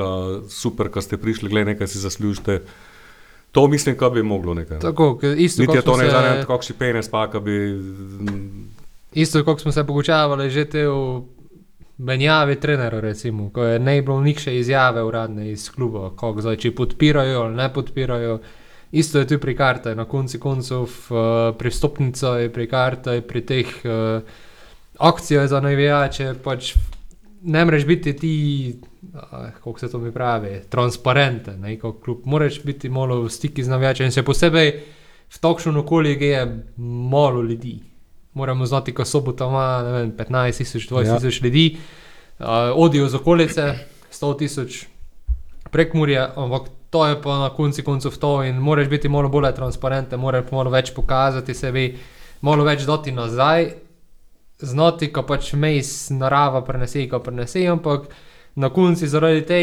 [0.50, 2.62] super, kad ste prišli, gledaj, nekaj si zaslužite.
[3.58, 4.76] To mislim, da bi moglo nekaj.
[4.76, 4.82] no.
[4.82, 7.74] Tako, isto Niti je to smo ne se- zanimivo, kakšni penes pa, ka bi
[9.14, 11.24] Isto kot smo se pogučavali že te v
[11.98, 16.76] menjavi trenerov, recimo, ko je ne bilo nikše izjave uradne iz kluba, kako zdaj, če
[16.76, 18.40] podpirajo ali ne podpirajo.
[18.92, 23.74] Isto je tu pri kartah, na koncu koncev, uh, pri stopnicah, pri kartah, pri teh
[23.84, 24.22] uh,
[25.00, 26.76] akcijah za navijače, pač
[27.42, 28.36] ne moreš biti ti,
[29.54, 32.22] kako se to mi pravi, transparenten, ne, kot klub.
[32.26, 34.72] Moraš biti malo v stiki z navijači in še posebej
[35.28, 36.64] v takšnem okolju, kjer je
[37.12, 37.80] malo ljudi.
[38.34, 41.18] Moramo znati, ko sobota ima ne vem, 15 tisoč, 20 Ja.
[41.18, 41.78] tisoč ljudi,
[42.40, 43.74] uh, odijo z okolice,
[44.12, 44.86] 100 tisoč
[45.72, 49.52] prek Murja, ampak to je pa na koncu koncev to in moraš biti malo bolj
[49.56, 51.98] transparenten, moraš malo več pokazati sebi,
[52.42, 53.72] malo več dati nazaj,
[54.60, 58.08] znati, ko pač mejs narava prenese, ko prenese, ampak
[58.58, 59.62] na koncu zaradi te,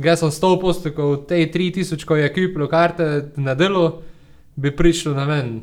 [0.00, 4.00] jaz sem 100 postokov, te 3000, ko je kupilo karte na delo,
[4.56, 5.60] bi prišlo na ven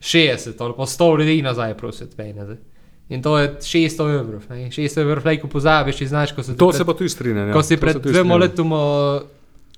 [0.00, 2.56] 60 ali pa 100 ljudi nazaj, prositi, vejne.
[3.08, 4.68] In to je 600 evrov, ne.
[4.70, 7.48] 600 evrov, lej, ko pozabiš, ti znaš, ko se To ti se pa tudi strinjam.
[7.48, 7.54] Ja.
[7.54, 8.82] Ko si To pred dvema letoma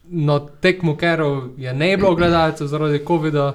[0.05, 1.23] na tekmu, ker
[1.59, 3.53] je ne bilo gledalcev zaradi COVID-a,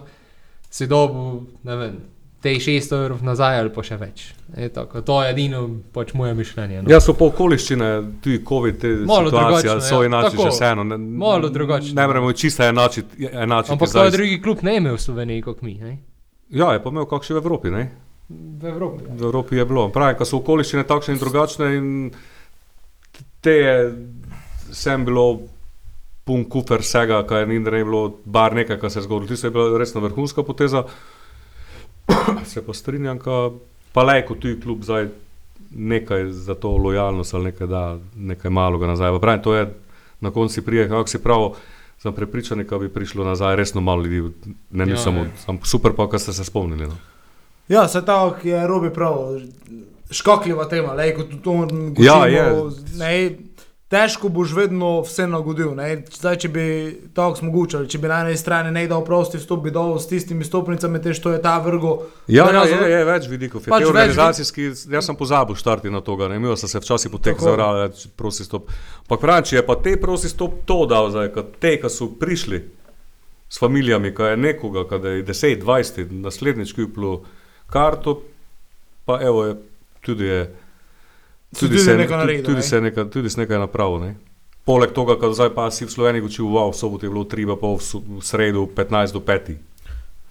[0.70, 2.00] si dobil, ne vem,
[2.42, 4.22] te 600 evrov nazaj ali pa še več.
[4.56, 5.60] Je tako, to je edino
[5.92, 6.82] pač moje mišljenje.
[6.82, 6.90] No.
[6.90, 7.90] Ja, so pa okoliščine,
[8.22, 10.22] tudi COVID, te Malo situacije drugačne, so ja.
[10.22, 10.44] Tako.
[10.44, 10.84] že vseeno.
[10.86, 11.94] Ne, Malo drugačne.
[11.94, 13.28] Ne moremo čisto enačiti.
[13.28, 15.74] enačiti Ampak to s- drugi klub ne imel v Sloveniji kot mi.
[15.76, 15.98] Ne?
[16.50, 17.84] Ja, je pa imel kakšen v Evropi, ne?
[18.30, 19.04] V Evropi.
[19.10, 19.90] V Evropi je bilo.
[19.90, 21.88] Pravi, ko so okoliščine takšne in drugačne in
[23.42, 23.76] te je
[24.72, 25.42] sem bilo
[26.24, 29.28] pun kufer vsega, kar ni da ne bilo, bar nekaj, kar se je zgodilo.
[29.28, 30.84] Tisto je bila resno vrhunska poteza.
[32.52, 33.50] se pa strinjam, ka,
[33.94, 35.08] pa lajko tuji klub zdaj
[35.76, 39.12] nekaj za to lojalnost ali nekaj da, nekaj malega nazaj.
[39.12, 39.74] Pa Pravim, to je
[40.22, 41.52] na koncu prije, kako si prav,
[42.00, 44.34] sem prepričan, da bi prišlo nazaj resno malo ljudi,
[44.72, 45.30] ne, ne Ja, samo, ja.
[45.46, 46.88] sam, super pa, kar ste se spomnili.
[46.88, 46.96] No.
[47.68, 49.16] Ja, se tako je robi prav.
[50.12, 51.68] Škakljiva tema, lej, kot to.
[51.98, 52.54] Ja, je.
[52.98, 53.32] Ne,
[53.90, 55.74] težko boš vedno vse nagodil.
[55.76, 56.04] Ne.
[56.14, 56.64] Zdaj, če bi
[57.14, 60.08] tako smo gučali, če bi na eni strani ne dal prosti vstop, bi dal s
[60.08, 61.96] tistimi stopnicami, te što je ta vrgo.
[62.28, 63.66] Ja, ja, razum- je, je več vidikov.
[63.66, 63.74] Je.
[63.74, 67.40] Pač več organizacijski, jaz sem pozabil štarti na toga, ne imel sem se včasih potek
[67.40, 67.50] Tako.
[67.50, 68.70] zavrali, prosti stop.
[69.08, 72.12] Pa pravim, če je pa te prosti stop to dal, zdaj, kad te, ki so
[72.20, 72.62] prišli
[73.50, 77.24] s familijami, ki je nekoga, kad je 10, 20, naslednjič kupil
[77.70, 78.20] karto,
[79.06, 79.56] pa evo je,
[80.06, 80.44] tudi je,
[81.52, 82.64] So tudi se, nekaj naredil, tudi, ne.
[82.64, 84.00] se nekaj, tudi se nekaj napravil.
[84.00, 84.16] Ne.
[84.66, 87.48] Poleg tega, kad zdaj pa si v Sloveniji učil, wow, v soboto je bilo 3,
[87.58, 89.58] pa v, sredo 15 do 5.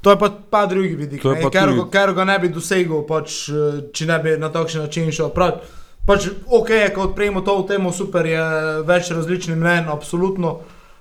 [0.06, 3.48] To je pa, pa drugi vidik, pa ker, tudi- ker ga ne bi dosegel, pač,
[3.50, 5.34] eh, če ne bi na takšen način šel.
[5.34, 5.58] Prav,
[6.06, 8.44] pač, ok, ko odpremo to v temo, super je
[8.86, 10.60] več različnih mnen, absolutno.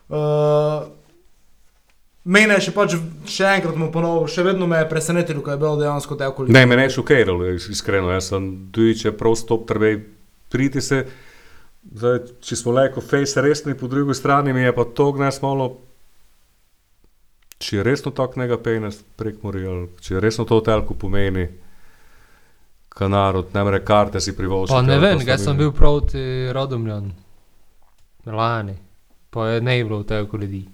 [0.09, 0.87] Uh,
[2.27, 5.57] Mene je še pač, še enkrat mu ponovil, še vedno me je presenetilo, ko je
[5.57, 8.11] bilo dejansko tako Ne, me ne šokiralo, is- iskreno.
[8.11, 9.95] Jaz sem tudi, če prav stop, treba
[10.51, 11.05] priti se.
[11.87, 15.77] Zdaj, če smo lajko face resni, po drugi strani mi je pa to gnes malo.
[17.57, 21.47] Če je resno tako nekaj penes prek morja, če je resno to telko pomeni,
[22.89, 24.75] kanarod, ne more karte si privoščiti.
[24.75, 27.07] Pa ne vem, jaz sem bil proti Rodomljan,
[28.25, 28.75] lani,
[29.31, 30.67] pa je ne bilo toliko ljudi.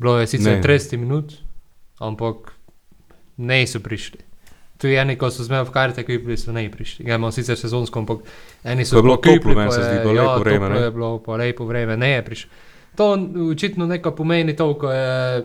[0.00, 0.62] Bilo je sicer Ne.
[0.62, 1.32] 30 minut,
[2.00, 2.52] ampak
[3.36, 4.18] ne so prišli.
[4.78, 7.04] Tu je eni, ko so zmeli v karte, ki so ne prišli.
[7.04, 8.24] Ja, imamo sicer sezonsko, ampak
[8.64, 10.80] eni so Ko je bilo toplo, meni se je- zdi, bilo ja, lepo vreme, ne.
[10.80, 12.50] je bilo, pa lepo vreme, ne je prišel.
[12.96, 13.12] To
[13.52, 15.44] očitno nekaj pomeni to, ko je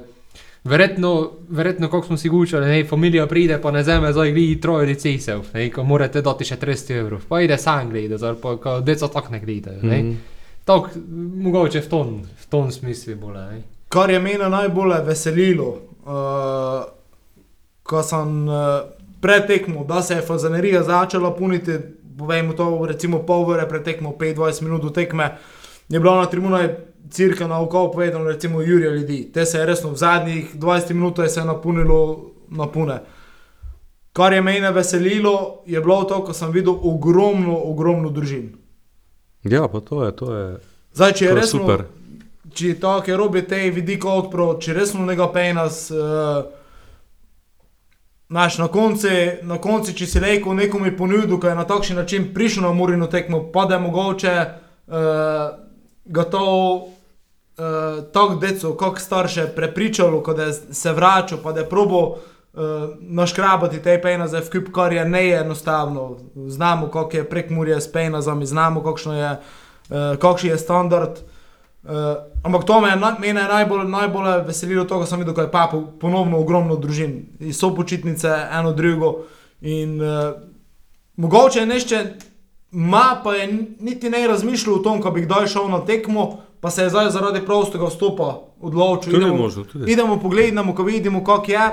[0.66, 4.88] Verjetno, verjetno kako smo si gučali, ne, familija pride pa ne zeme, zdaj gledi troje
[4.88, 9.32] licejev, ko morate dati še 300 evrov, pa ide sam gledati, pa ko deca tako
[9.32, 9.80] ne gledajo.
[9.84, 9.98] Ne.
[9.98, 10.16] Mhm.
[10.66, 10.90] Tako,
[11.38, 13.38] mogoče v ton, v ton smislu bolj.
[13.38, 13.62] Ne.
[13.96, 15.68] Kar je mene najbolj veselilo,
[16.04, 16.84] uh,
[17.84, 18.56] ko sem uh,
[19.22, 21.78] pretekmo, da se je fazanerija začela puniti,
[22.18, 25.38] povejmo to, recimo pol ure pretekmo, 25 minut do tekme,
[25.90, 26.70] je bilo na tribunah
[27.10, 29.32] cirka na oko povedano, recimo Jurija ljudi.
[29.34, 33.00] Te se je resno v zadnjih 20 minutah se je napunilo na pune.
[34.14, 38.56] Kar je mene veselilo, je bilo to, ko sem videl ogromno, ogromno družin.
[39.44, 40.58] Ja, pa to je, to je,
[40.94, 41.84] Zdaj, če je je resno, super.
[42.56, 45.88] Če je tako, ker robi te vidike odpro, če resno nekaj penas.
[45.92, 46.46] Uh,
[48.30, 49.10] Naš, na koncu,
[49.46, 53.06] na koncu, če si rekel nekomu ponudil, ki je na takšen način prišel na Murino
[53.06, 54.96] tekmo, pa da je mogoče uh,
[56.06, 56.48] ga to
[56.82, 62.18] uh, tako deco, kot starše prepričalo, da je se vračal, pa da je probo uh,
[63.00, 66.18] naškrabati te peneze v kup, kar je neenostavno.
[66.48, 71.22] Znamo, kako je prek Murje s penazami, znamo, kakšno je, uh, kakšen je standard.
[71.22, 71.35] Uh,
[72.44, 75.42] ampak to me je, na, mene je najbolj, najbolj veselilo, to, ko sem videl, ko
[75.42, 79.26] je papa ponovno ogromno družin, in so počitnice, eno drugo.
[79.62, 80.34] In uh,
[81.18, 82.00] mogoče je nešče,
[82.72, 83.48] ma pa je
[83.80, 87.12] niti ne razmišljal o tom, ko bi kdaj šel na tekmo, pa se je zdaj
[87.14, 89.14] zaradi prostega vstopa odločil.
[89.14, 89.92] Tudi idemo, možno, tudi.
[89.92, 91.70] idemo pogledamo, ko vidimo, kako je.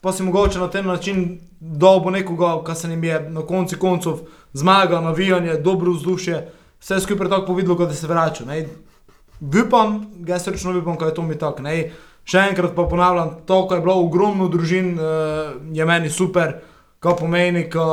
[0.00, 4.12] Pa si mogoče na ten način dobo nekoga, kar se jim je na koncu koncev
[4.52, 6.48] zmaga, navijanje, dobro vzdušje,
[6.80, 8.44] vse skupaj tako povedalo, kot da se vrača.
[8.44, 8.66] ne.
[9.42, 11.62] Upam, jaz srčno upam, da je to mi tako.
[12.24, 16.60] Še enkrat pa ponavljam, to, ko je bilo ogromno družin, eh, je meni super,
[17.02, 17.86] ko pomeni, ko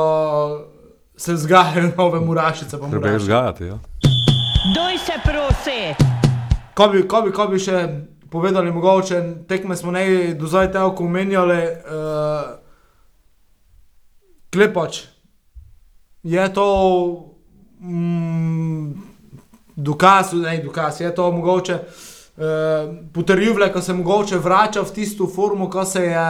[1.16, 2.78] se zgajajo nove murašice.
[2.78, 3.22] pa Treba je muraši.
[3.22, 3.64] vzgajati.
[3.64, 3.78] Ja.
[4.74, 5.80] Doj se prosi.
[6.74, 7.88] Kaj bi, kaj bi, kaj bi še
[8.30, 11.62] povedali, mogoče tekme smo ne do zdaj tako omenjali.
[11.66, 12.60] Uh,
[14.50, 15.02] klepač.
[16.22, 16.66] Je to
[17.80, 19.09] mm,
[19.80, 25.70] dokaz, ne dokaz, je to mogoče uh, potrjuje, ko se mogoče vrača v tisto formo,
[25.70, 26.26] ko se je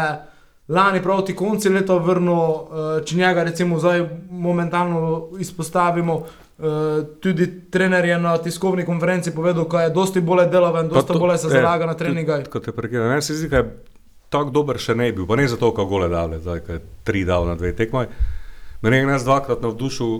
[0.68, 6.22] lani proti konci leta vrnil, uh, če njega recimo zdaj momentalno izpostavimo.
[6.60, 6.66] Uh,
[7.20, 11.48] tudi trener je na tiskovni konferenci povedal, da je dosti bolj delaven, dosti bolj se
[11.48, 12.42] zalaga na treninge.
[12.52, 13.70] Kot te prekinem, meni se zdi, da je
[14.30, 17.48] tako dober še ne bil, pa ne zato, ker gole dale, ker je tri dal
[17.48, 18.10] na dve tekmoj.
[18.84, 20.12] Mene je nas dvakrat navdušil,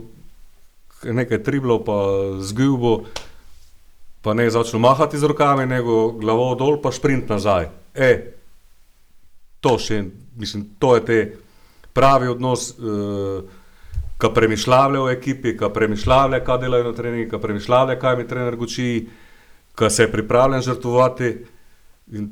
[1.04, 1.96] nekaj triblov, pa
[2.44, 3.04] zgubo,
[4.20, 7.70] pa ne začel mahati z rokami, nego glavo dol, pa sprint nazaj.
[7.94, 8.10] E,
[9.60, 10.04] to še,
[10.36, 11.18] mislim, to je te
[11.96, 13.40] pravi odnos, uh,
[14.20, 18.56] ki premišljavlja v ekipi, ki premišljavlja, kaj delajo na treningu, ki premišljavlja, kaj mi trener
[18.56, 19.08] guči,
[19.76, 21.30] ki se je pripravljen žrtvovati.
[22.12, 22.28] In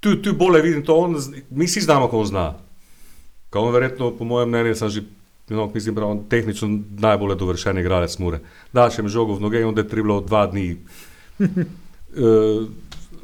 [0.00, 1.16] tu, tu bolje vidim to, on,
[1.50, 2.46] mi vsi znamo, ko on zna.
[3.50, 5.04] Ka on verjetno, po mojem mnenju, sem že,
[5.48, 8.40] no, mislim, da je tehnično najbolj dovršen igralec Mure.
[8.72, 10.76] Da, še mi žogo v noge, onda je trebalo dva dni.
[11.38, 12.66] uh,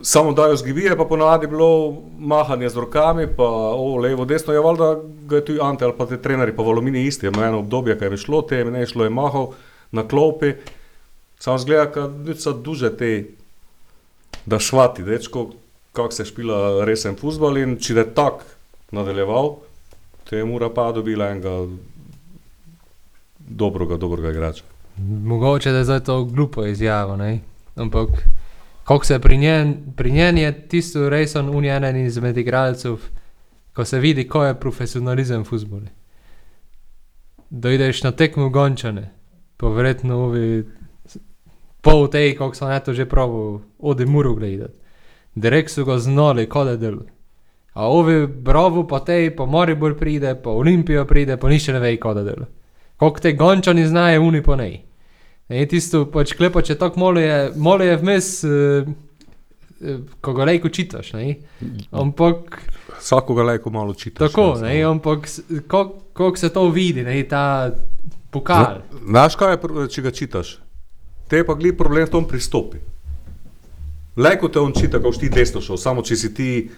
[0.03, 4.97] samo dajo zgibije, pa ponavadi bilo mahanje z rokami, pa o, levo, desno, je valjda
[5.27, 8.09] ga je tu Ante ali pa te trenerji, pa Volomini isti, ima eno obdobje, kaj
[8.09, 9.53] je šlo, te ne šlo je mahal
[9.93, 10.55] na klopi,
[11.39, 13.25] samo zgleda, da so duže te,
[14.47, 15.51] da švati, dečko,
[15.93, 18.43] kako se špila resen futbol in če je tak
[18.91, 19.57] nadaljeval,
[20.29, 21.67] te je mora pa dobila enega
[23.49, 24.65] dobrega, dobrega igrača.
[25.25, 27.41] Mogoče da je zdaj to glupo izjavo, ne?
[27.77, 28.09] ampak
[28.85, 32.97] kako se pri njen, pri njen je tisto res on unjen izmed igralcev,
[33.73, 35.87] ko se vidi, ko je profesionalizem v futbolu.
[37.51, 39.11] Da ideš na tekmo gončane,
[39.57, 40.65] pa verjetno ovi
[41.81, 44.79] pol tej, kako so neto že pravi, odi muro gledati.
[45.35, 47.05] Direkt so ga znali, ko da delo.
[47.73, 51.97] A ovi brovu pa tej, pa Moribor pride, pa Olimpijo pride, pa nišče ne ve,
[51.97, 52.47] ko da delo.
[53.03, 54.71] Kako te gončani znajo, uni pa ne.
[55.49, 58.87] Je tisto, pač klepo, če tako molo je, molo je vmes, uh,
[59.81, 61.11] uh, ko ga lejko čitaš?
[61.91, 62.63] Ampak
[62.99, 64.29] Vsakoga lajko malo čitaš.
[64.29, 65.27] tako, ne, ampak
[65.67, 67.73] kako kako se to vidi, ne, ta
[68.31, 68.65] pokal.
[68.65, 70.59] Zna- Znaš, kaj je, če ga čitaš?
[71.29, 72.79] Te pa gli problem v tom pristopi.
[74.17, 76.71] Lajko te on čita, ko si ti desno šel, samo če si ti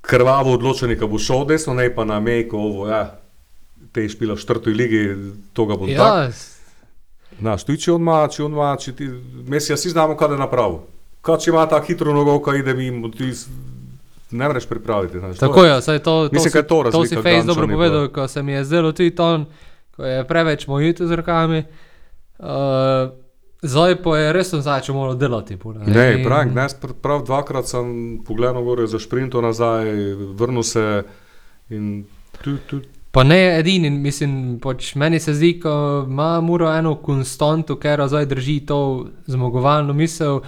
[0.00, 3.21] krvavo odločen, ko bo šel desno, ne pa na mejko, ovo, ja,
[3.92, 5.02] te je špila v četrtoj ligi,
[5.52, 5.98] to ga bo ja.
[5.98, 6.34] tak.
[7.38, 9.08] Znaš, tu če on ima, če on ima, če ti,
[9.46, 10.78] mesi, vsi znamo, kaj da napravi.
[11.20, 13.30] Kaj če ima ta hitro nogo, kaj ide mimo, ti
[14.32, 15.18] ne moreš pripraviti.
[15.18, 17.14] Znaš, to tako je- je, saj to, to, Mislim, si, kaj je to to si
[17.14, 19.46] razlika Gančani dobro povedal, ko se mi je zdelo tudi ton,
[19.90, 21.64] ko je preveč mojito z rokami.
[22.38, 22.46] Uh,
[23.60, 25.56] zdaj pa je res začel malo delati.
[25.56, 27.86] pol, Ne, in- pravim, ne, pr- prav dvakrat sem
[28.20, 29.84] pogledal gore za šprinto nazaj,
[30.32, 31.04] vrnil se
[31.70, 32.04] in
[32.40, 32.80] tu, tu,
[33.12, 35.72] Pa ne edini, mislim, pač meni se zdi, ko
[36.08, 38.78] ima Muro eno konstanto, ker zdaj drži to
[39.26, 40.40] zmagovalno misel.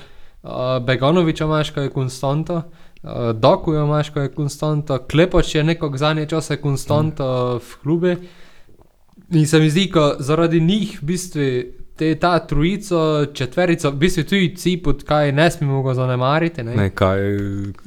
[0.44, 2.62] Uh, Beganoviča imaš, ko je konstanta,
[3.02, 7.26] uh, Doku jo imaš, ko je konstanta, Klepoč je nekako zadnje čase konstanta
[7.60, 8.16] v klubi.
[9.32, 11.48] In se mi zdi, ko zaradi njih v bistvu
[11.96, 16.62] te, ta trojico, četverico, v bistvu tudi ciput, kaj ne smemo ga zanemariti.
[16.62, 16.76] Ne?
[16.76, 17.20] ne, kaj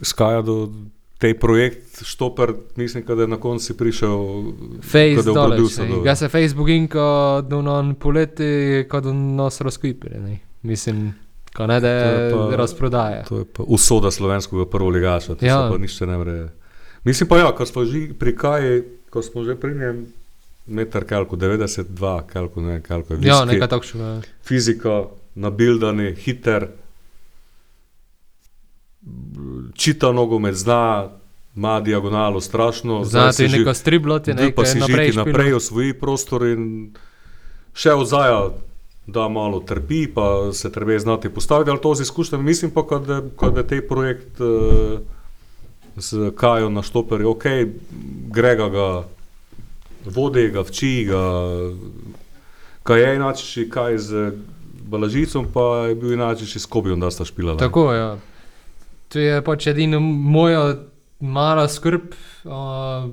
[0.02, 0.70] skaja do
[1.18, 4.18] tej projekt štoper, mislim, da je na koncu prišel,
[4.82, 5.92] Face kad je daleč, producer ne.
[5.92, 7.08] do- Ga se Facebook in ko
[7.42, 8.44] do non poleti,
[8.84, 9.02] ko
[9.60, 10.40] razkipili, ne.
[10.64, 11.14] Mislim,
[11.54, 11.90] ko ne da
[12.52, 13.24] razprodaja.
[13.24, 15.54] To je pa usoda slovenskega prvoligaša, to Ja.
[15.56, 15.70] ja.
[15.72, 16.48] pa nišče ne more.
[17.04, 20.06] Mislim pa ja, ko smo že pri Kaji, ko smo že pri njem,
[20.68, 21.86] meter kalko, 92,
[22.24, 24.22] kalko, ne, kalko je Ja, viski, nekaj takšnega.
[24.42, 25.04] fizika,
[25.36, 26.68] nabildani, hiter,
[29.74, 31.10] čita nogomet, zna,
[31.58, 33.04] ima diagonalo strašno.
[33.04, 35.32] Znati neko striblati, zdaj pa nekaj si naprej žiti špilati.
[35.32, 36.94] naprej, osvoji prostor in
[37.74, 38.50] še odzaja,
[39.08, 42.44] da malo trpi, pa se treba znati postaviti, ali to z izkušnjami.
[42.44, 43.22] Mislim pa, kad je,
[43.58, 45.00] je te projekt uh,
[45.96, 47.46] z Kajo na štoperju, ok,
[48.32, 49.04] Grega ga
[50.06, 51.24] vodi, ga vči, ga
[52.84, 54.32] kaj je inače, kaj z
[54.88, 57.58] Balažicom, pa je bil inače s Kobijom, da sta špilala.
[57.60, 58.18] Tako, ja.
[59.10, 60.76] To je pač edina moja
[61.20, 62.14] mala skrb,
[62.46, 63.10] uh,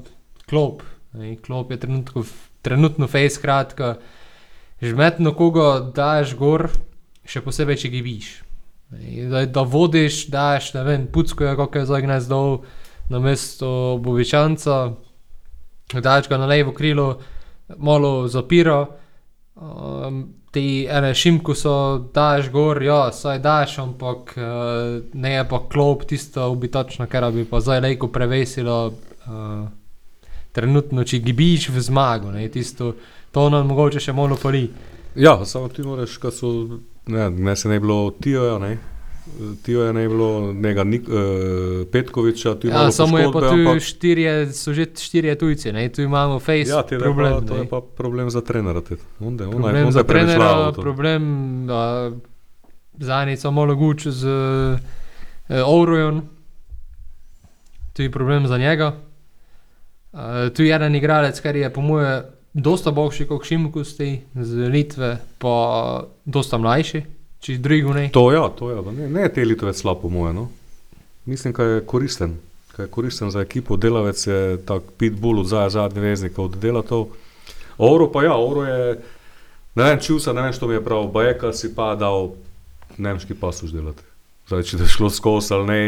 [0.48, 0.82] klop.
[1.14, 2.24] Ne, klop je trenutko,
[2.62, 3.96] trenutno fejs, skratka.
[4.82, 6.68] Žmetno koga daš gor,
[7.24, 8.32] še posebej, če gibiš.
[9.30, 12.60] Da, da vodiš, daš, ne vem, pucko je, kako je zdaj gnez dol,
[13.10, 14.94] na mesto Bovičanca,
[15.94, 17.18] daš ga na levo krilo,
[17.76, 18.84] malo zapira.
[19.54, 25.60] Um, ti ene šimku so, daš gor, ja, saj daš, ampak uh, ne je pa
[25.70, 28.86] klop tisto ubitačno, kar bi pa zdaj lejko prevesilo.
[29.26, 29.66] Uh,
[30.54, 32.92] trenutno, če gibiš v zmago, ne, tisto,
[33.34, 34.68] to nam mogoče še malo fali.
[35.18, 36.50] Ja, samo ti moraš, kad so,
[37.10, 38.76] ne, ne se ne bi bilo Tijoja, ne.
[39.62, 41.14] Tijoja ne bi bilo njega Nik, uh,
[41.86, 45.88] Petkoviča, ti Ja, malo samo je pa tu ampak- štirje, so že štirje tujci, ne,
[45.88, 47.32] tu imamo face Ja, ti problem.
[47.32, 47.60] pa, to ne.
[47.60, 48.80] je pa problem za trenera.
[48.80, 48.96] te.
[49.20, 50.82] Onda, problem onda za je premišljal trenera, to.
[50.82, 51.22] problem
[51.64, 52.12] uh,
[52.94, 54.78] za enico malo guč z uh,
[55.66, 56.22] Ourojon.
[57.92, 58.92] tu je problem za njega.
[60.12, 62.22] Uh, tu je en igralec, ki je po mojem
[62.54, 63.96] dosta boljši kot Šimkus,
[64.34, 65.56] z Litve, pa
[66.24, 67.02] dosta mlajši,
[67.44, 68.08] če drugo ne.
[68.12, 70.36] To ja, to ja, ne, ne te Litovec slab po mojem.
[70.36, 70.48] No.
[71.28, 72.38] Mislim, da je koristen.
[72.74, 77.08] Kaj je koristen za ekipo, delavec je tak pitbull od zadnjega zadnje veznika oddela to.
[77.78, 78.98] Oro pa ja, oro je,
[79.74, 82.32] ne vem, čusa, ne vem, što mi je prav, bajeka si pa dal
[82.98, 84.02] nemški pasuš delati.
[84.48, 85.80] Zdaj, če je šlo skozi ali ne,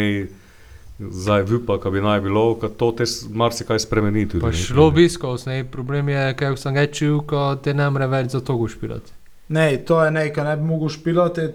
[0.99, 4.43] zdaj vipa, kaj bi naj bilo, kad to te marsikaj spremeni tudi.
[4.45, 8.09] Pa šlo bi skozi, ne, problem je, kaj sem ga čutil, ko te ne more
[8.11, 9.26] več za to gušpirati.
[9.49, 11.49] Ne, to je nekaj, ne bi mogel špilati.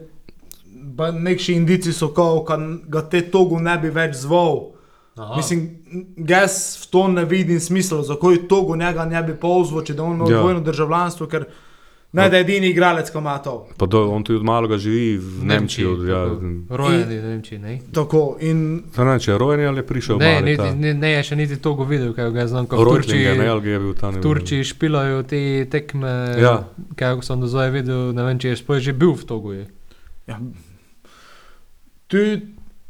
[1.13, 2.45] Nekši indici so, ko
[2.88, 4.71] ga te togu ne bi več zval.
[5.17, 5.36] Aha.
[5.36, 5.65] Mislim,
[6.17, 9.36] jaz v to ne vidim smisla, zakaj togu njega ne bi
[9.84, 10.36] če da on ima Ja.
[10.36, 10.39] ja.
[10.41, 11.45] dvojno državljanstvo, ker
[12.13, 13.67] ne da je edini igralec, ki ima to.
[13.78, 15.86] Pa do, on tudi od malega živi v Nemčiji.
[15.86, 16.26] Od, ja,
[16.69, 17.80] Rojeni v Nemčiji, ne?
[17.93, 21.24] Tako in ne če je rojen ali je prišel Ne, mali, niti, ne, ne, je
[21.24, 23.93] še niti togo videl, kaj ga znam, ko v Rojtlinge, Turčiji, ne, ali je bil
[23.93, 24.21] tam.
[24.21, 26.56] Turčiji špilajo te tekme, Ja.
[26.95, 29.54] kaj sem do zdaj videl, ne vem, če je sploh že bil v togu.
[29.54, 29.65] Je.
[30.28, 30.39] ja,
[32.08, 32.17] tu,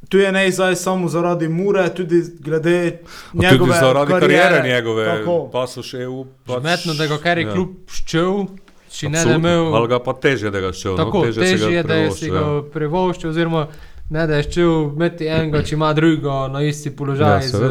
[0.10, 3.00] tu je ne zdaj samo zaradi mure, tudi glede
[3.34, 5.50] njegove Tudi zaradi karijere kariere, njegove, Tako.
[5.54, 6.26] pa so še v.
[6.48, 7.54] Žmetno, da ga kar je ja.
[7.54, 7.70] kljub
[8.06, 8.48] da
[9.34, 9.72] imel.
[9.72, 10.96] Ali ga pa teže, da ga šel.
[10.96, 12.62] Tako, no, teže, težje si je, da je si ga ja.
[12.64, 13.68] privoščil, oziroma
[14.10, 17.62] ne da je ščil imeti enega, če ima drugo na isti položaj Ja, z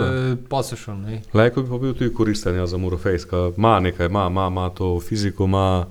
[0.48, 1.02] pasušom.
[1.02, 1.22] ne.
[1.32, 4.70] Lajko bi pa bil tudi koristen ja, za Murofejs, ki ima nekaj, ima, ima, ima
[4.70, 5.86] to fiziko, ima.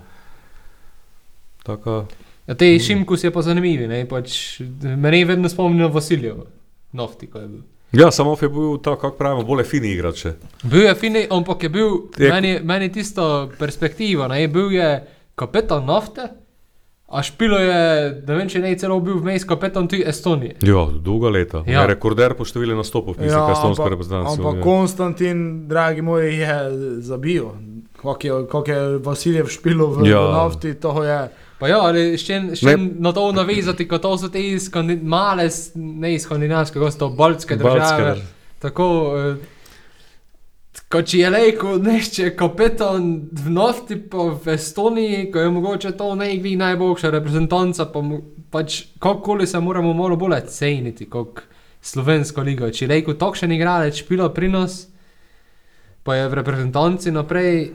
[1.63, 2.05] Taka,
[2.47, 6.47] Ja, te Šimkus je pa zanimivi, ne, pač, meni je vedno spomnil na Vasiljevo,
[6.91, 7.59] nofti, ko je bil.
[7.93, 10.15] ja, samo je bil ta, kako pravimo, bolj fini igrač.
[10.17, 10.31] še.
[10.63, 13.21] Bil je fini, ampak je bil, Je- meni, meni tisto
[13.59, 14.89] perspektiva, ne, bil je
[15.39, 16.27] kapetan nafte,
[17.09, 17.77] a špilo je,
[18.21, 20.59] ne vem, če ne je celo bil vmes kapetan tudi Estonije.
[20.61, 21.63] Ja, dolga leta.
[21.65, 21.79] Ja.
[21.79, 21.85] Ja.
[21.87, 24.35] Rekorder po številu nastopov, mislim, ja, kastonska ampak, reprezentanca.
[24.35, 24.63] ampak ja.
[24.63, 26.57] Konstantin, dragi moj, je
[27.01, 27.47] zabil.
[27.97, 30.19] Kako je, kak je Vasiljev špilo v Ja.
[30.19, 30.31] ja.
[30.37, 31.17] nafti, to je.
[31.59, 35.49] Pa ja, ali še, še na to navezati, kot to so te iz skandi- male,
[35.75, 38.13] ne iz skandinavske, kot so to baltske Baltske države.
[38.13, 38.27] države.
[38.59, 38.85] Tako,
[39.17, 39.35] eh,
[40.87, 46.15] kot če je rekel, nešče kapetan v nafti, pa v Estoniji, ko je mogoče to
[46.15, 51.43] najvi najboljša reprezentanca, pa mu, pač kakorkoli se moramo malo bolj ceniti, kot
[51.81, 52.69] slovensko ligo.
[52.69, 54.87] Če je rekel, takšen igralec špila pri nas,
[56.03, 57.69] pa je v reprezentanci naprej,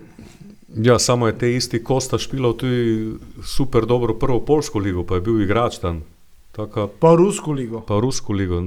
[0.75, 3.15] ja, samo je te isti Kosta špilal tudi
[3.47, 6.03] super dobro prvo polsko ligo, pa je bil igrač tam.
[6.55, 7.81] Taka, Pa rusko ligo.
[7.81, 8.63] pa rusko ligo.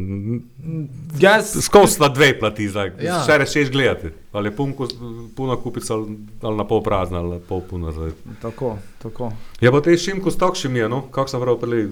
[1.20, 2.92] Jaz, Skozi na dve plati, zdaj.
[3.00, 3.04] Ja.
[3.04, 3.20] Ja.
[3.24, 4.12] Še rečeš gledati.
[4.38, 4.74] Ali je pun,
[5.36, 7.92] puna kupica ali, ali na pol prazna ali pol puna.
[7.92, 8.12] Zdaj.
[8.42, 9.32] tako, tako.
[9.62, 11.88] Ja, pa te šimko s takšnim je, no, kako sem prav prej,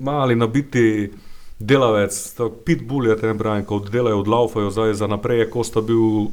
[0.00, 1.10] mali nabiti
[1.58, 5.80] delavec, tako pitbull je te ne pravim, ko oddelajo, odlaufajo, zdaj za naprej je Kosta
[5.80, 6.30] bil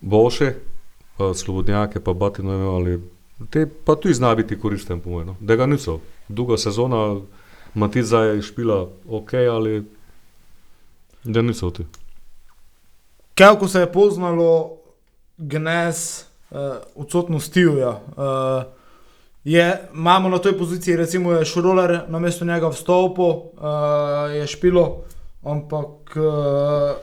[0.00, 0.50] boljši,
[1.16, 3.00] pa slobodnjake, pa batino je ali
[3.50, 5.36] te pa tudi zna biti koristen, po mojem, no.
[5.40, 6.00] da ga niso.
[6.28, 7.20] Druga sezona,
[7.74, 9.84] Matic zdaj špila ok, ali
[11.24, 11.84] da niso ti.
[13.36, 14.76] Kako se je poznalo
[15.38, 16.58] gnes uh,
[16.94, 17.88] odsotnosti Tija.
[17.90, 18.72] Uh,
[19.44, 23.42] je, imamo na toj poziciji, recimo, je Šroler na mesto njega vstopil, uh,
[24.34, 25.04] je špilo,
[25.44, 26.96] ampak uh,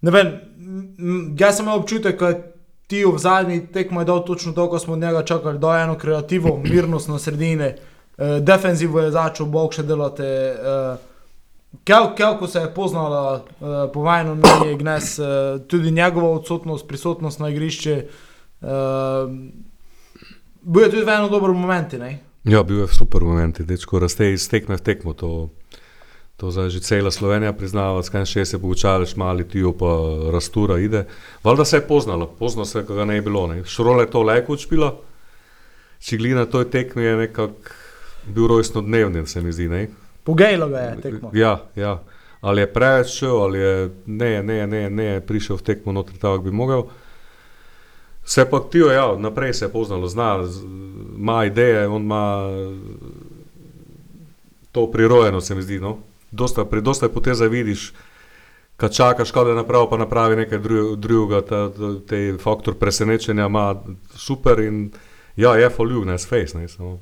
[0.00, 0.32] ne vem,
[1.38, 2.32] jaz sem imel občutek, da
[2.86, 5.84] Tijo v zadnji tekmo je dal točno to, kar smo od njega čakali, da je
[5.84, 10.22] eno kreativo, mirnost na sredini, uh, defenzivo je začel bog še delati.
[10.22, 11.09] Uh,
[11.84, 15.26] Kako se je poznala uh, po vajnu, je Gnes, uh,
[15.68, 17.90] tudi njegova odsotnost, prisotnost na igrišču.
[17.90, 18.68] Uh,
[20.62, 21.98] bil je tudi v enem dobrem momentu.
[21.98, 22.18] ne?
[22.44, 25.12] Ja, bil je super momenti, dečko raste iz tekme v tekmo.
[25.14, 25.50] To,
[26.36, 29.92] to zdaj že cela Slovenija priznava, skaj še se poučališ, mali tijo pa
[30.32, 31.04] rastura ide.
[31.44, 33.46] Valjda se je poznalo, pozno se ga ne je bilo.
[33.46, 33.64] Ne.
[33.64, 34.94] Šrole je to lajko odšpila,
[36.00, 37.76] čiglina toj tekmi je nekako
[38.26, 39.68] bil rojstno dnevni, se mi zdi.
[39.68, 39.88] Ne.
[40.30, 41.30] Pogajalo ga je tekmo.
[41.34, 42.02] Ja, ja.
[42.40, 46.38] Ali je preveč šel, ali je ne, ne, ne, ne prišel v tekmo noter tako,
[46.38, 46.84] kot bi mogel.
[48.24, 50.38] Se pa tijo, ja, naprej se je poznalo, zna,
[51.18, 52.46] ima ideje, on ima
[54.72, 55.80] to prirojeno, se mi zdi.
[55.80, 55.98] No?
[56.30, 57.92] Dosta, pri dosta poteza vidiš,
[58.76, 63.46] kad čakaš, kaj da napravi, pa napravi nekaj dru- drugega, ta, ta, te faktor presenečenja
[63.46, 63.74] ima
[64.14, 64.92] super in
[65.36, 67.00] ja, je foljubne, s face, ne samo.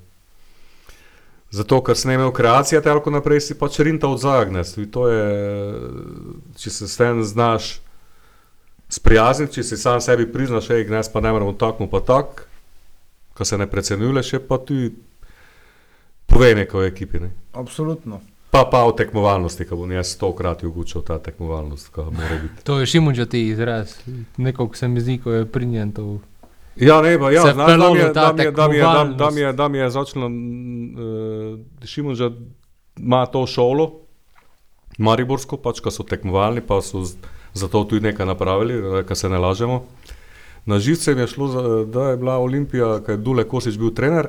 [1.51, 4.75] Zato, ker ne imel kreacije, tako naprej si pač rinta od zagnes.
[4.93, 5.29] To je,
[6.61, 7.79] če se s tem znaš
[8.89, 12.49] sprijazniti, če si sam sebi priznaš, hej, gnes pa ne moremo tako, pa tako,
[13.33, 14.91] ko se ne precenjuješ, je pa ti
[16.29, 17.21] povej nekaj o ekipi.
[17.25, 17.33] Ne?
[17.53, 18.21] Absolutno.
[18.51, 21.93] Pa pa v tekmovalnosti, ki bom jaz stokrat ugučil ta tekmovalnost.
[22.65, 23.97] To je Šimunča ti izraz.
[24.37, 26.19] Nekako se mi zdi, ko je prinjen to.
[26.79, 28.83] Ja, ne, pa, ja, Se znaš, da mi je, da mi je, da mi je,
[29.15, 30.33] da, mi je, da mi je začelo, uh,
[31.85, 32.31] Šimon že
[32.97, 33.93] ima to šolo,
[34.99, 37.17] Mariborsko, pač, ko so tekmovalni, pa so z-
[37.55, 39.85] zato tudi nekaj napravili, da se ne lažemo.
[40.65, 43.91] Na živce mi je šlo, za, da je bila Olimpija, ko je Dule Kosič bil
[43.91, 44.29] trener,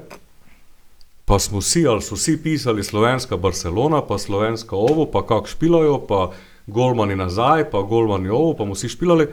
[1.25, 5.99] pa smo vsi, ali so vsi pisali slovenska Barcelona, pa slovenska ovo, pa kak špilajo,
[5.99, 6.31] pa
[6.67, 9.27] golmani nazaj, pa golmani ovo, pa mu vsi špilali.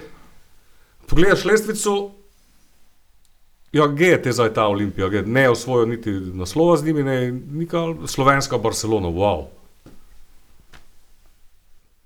[1.07, 2.11] Pogledaš lestvico,
[3.77, 7.33] Ja, gej je te zdaj ta Olimpija, gej, ne osvojijo niti naslova z njimi, ne
[7.33, 9.45] nika slovenska Barcelona, wow.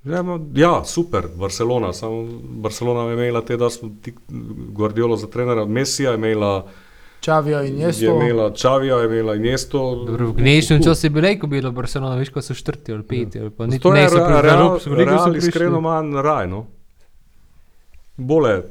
[0.05, 4.15] Ja, no, ja, super, Barcelona, samo Barcelona je imela te, da smo ti
[4.73, 6.67] Guardiolo za trenera, Messija je imela,
[7.21, 8.03] Čavija in je jaz.
[8.03, 9.79] imela Čavija, je imela Iniesta.
[9.79, 13.41] Dobro, v gnešnem času je bilo rekel, bilo Barcelona, veš, ko so četrti ali peti.
[13.41, 14.79] Ali pa niti To je Real, Real, ligo.
[14.81, 15.49] so Real prišli.
[15.49, 16.67] iskreno manj raj, no.
[18.17, 18.63] Bole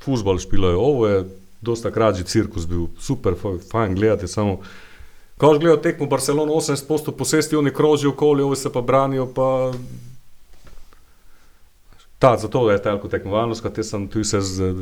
[0.00, 1.24] futbol špilajo, ovo je
[1.60, 4.60] dosta krađi cirkus bil, super, fa- fajn gledati, samo
[5.36, 9.72] Ko gledajo tekmo Barcelona 80% posesti, oni krožijo okoli, ovi se pa branijo, pa
[12.20, 14.74] Ta, zato je telko tekmovalnost, kaj sem tu se z,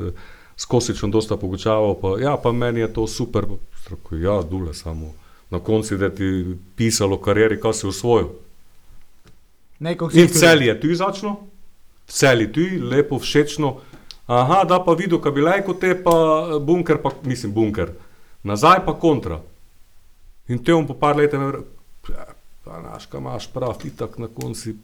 [0.56, 3.46] z Kosičem dosta pogučaval, pa ja, pa meni je to super,
[3.80, 5.14] Strako, ja, dule samo.
[5.50, 8.28] Na koncu, da ti pisalo o karieri, kaj si usvojil.
[9.78, 11.36] Nekog In cel je tu začno,
[12.06, 13.76] cel je tu, lepo, všečno.
[14.28, 17.94] Aha, da pa videl, kaj bi lajko te, pa eh, bunker, pa, mislim, bunker.
[18.44, 19.40] Nazaj pa kontra.
[20.48, 21.40] In te on po par letih,
[22.08, 22.26] ja,
[22.64, 24.74] pa naš, kaj imaš prav, ti tak na konci.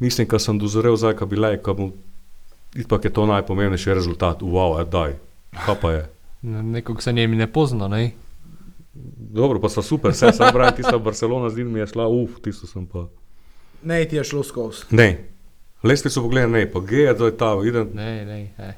[0.00, 1.76] Mislim, da sem dozorel zdaj, kaj bi lajko,
[2.76, 4.40] ipak je to najpomembnejši rezultat.
[4.40, 5.18] Wow, daj,
[5.66, 6.08] kaj pa je.
[6.76, 8.10] Nekog se njemi ne pozna, ne?
[9.36, 12.40] Dobro, pa so super, vse sem pravi, tista Barcelona z njim mi je šla, uf,
[12.40, 13.04] tisto sem pa.
[13.82, 14.88] Ne, ti je šlo skozi.
[14.90, 15.35] Ne,
[15.82, 18.74] lestvico pogledaj, ne, pa G je, da je ta, idem, Ne, ne, ne.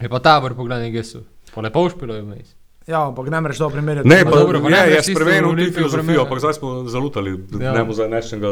[0.00, 1.20] Je pa tabor, pogledaj, kje so.
[1.54, 2.48] Pa lepo špilo je vmes.
[2.86, 4.08] Ja, ampak ne moreš to primerjati.
[4.08, 6.38] Ne, Pa pa dobro, pa ne je, je greš tisto spremenil tudi Olimpijo filozofijo, ampak
[6.38, 7.72] zdaj smo zalutali, Ja.
[7.72, 8.48] ne bo za nečega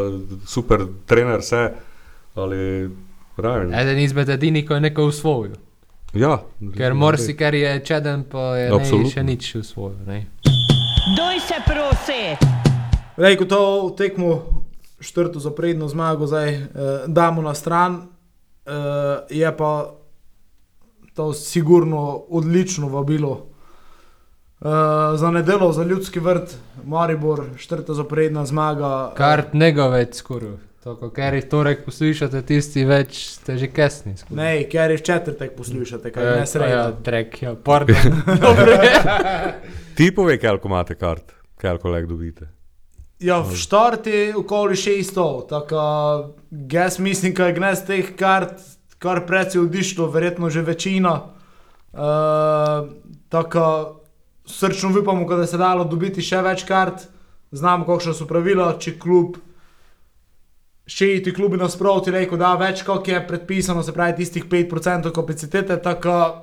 [0.46, 1.70] super trener, vse,
[2.34, 2.90] ali
[3.36, 3.74] pravim.
[3.74, 5.52] Eden izmed edinih, ko je neko usvojil.
[6.14, 6.42] Ja,
[6.76, 9.98] Ker morsi, ker je čeden, pa je ne, še nič usvojil.
[10.06, 10.26] Ne?
[11.16, 12.22] Doj se prosi.
[13.16, 13.60] Lej, ko to
[13.96, 14.59] tekmo
[15.00, 16.68] štrto za predno zmago zdaj eh,
[17.06, 18.02] damo na stran,
[18.66, 18.70] eh,
[19.30, 19.90] je pa
[21.14, 23.46] to sigurno odlično vabilo.
[24.60, 24.66] Uh,
[25.16, 29.12] za nedeljo, za ljudski vrt, Maribor, štrta zaporedna zmaga.
[29.16, 30.50] Kart negovec skoraj.
[30.84, 34.16] Tako, ker jih torek poslušate, tisti več ste že kesni.
[34.16, 34.36] skoraj.
[34.36, 36.72] Ne, ker jih četrtek poslušate, kaj Eh, ne sredi.
[36.72, 37.96] Ja, trek, ja, pardon.
[38.44, 38.76] Dobro.
[39.96, 42.48] Ti povej, koliko imate kart, koliko lek dobite.
[43.20, 45.80] Ja, v štarti okoli 600, tako
[46.72, 48.60] jaz mislim, da je gnes teh kart
[49.00, 51.14] kar precej odišlo, verjetno že večina.
[51.92, 52.90] Uh,
[53.28, 54.00] tako
[54.46, 57.08] srčno upamo, da se dalo dobiti še več kart,
[57.50, 59.40] znamo, kakšne so pravila, če klub.
[60.90, 65.78] Še ti klubi nasproti rekel, da več kot je predpisano, se pravi tistih 5% kapacitete,
[65.80, 66.42] tako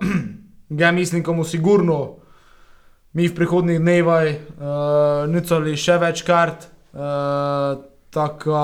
[0.69, 2.26] ga mislim, komu sigurno
[3.13, 6.67] mi v prihodnjih dnevih uh, nicali še več kart.
[6.93, 7.77] Uh,
[8.13, 8.57] tako,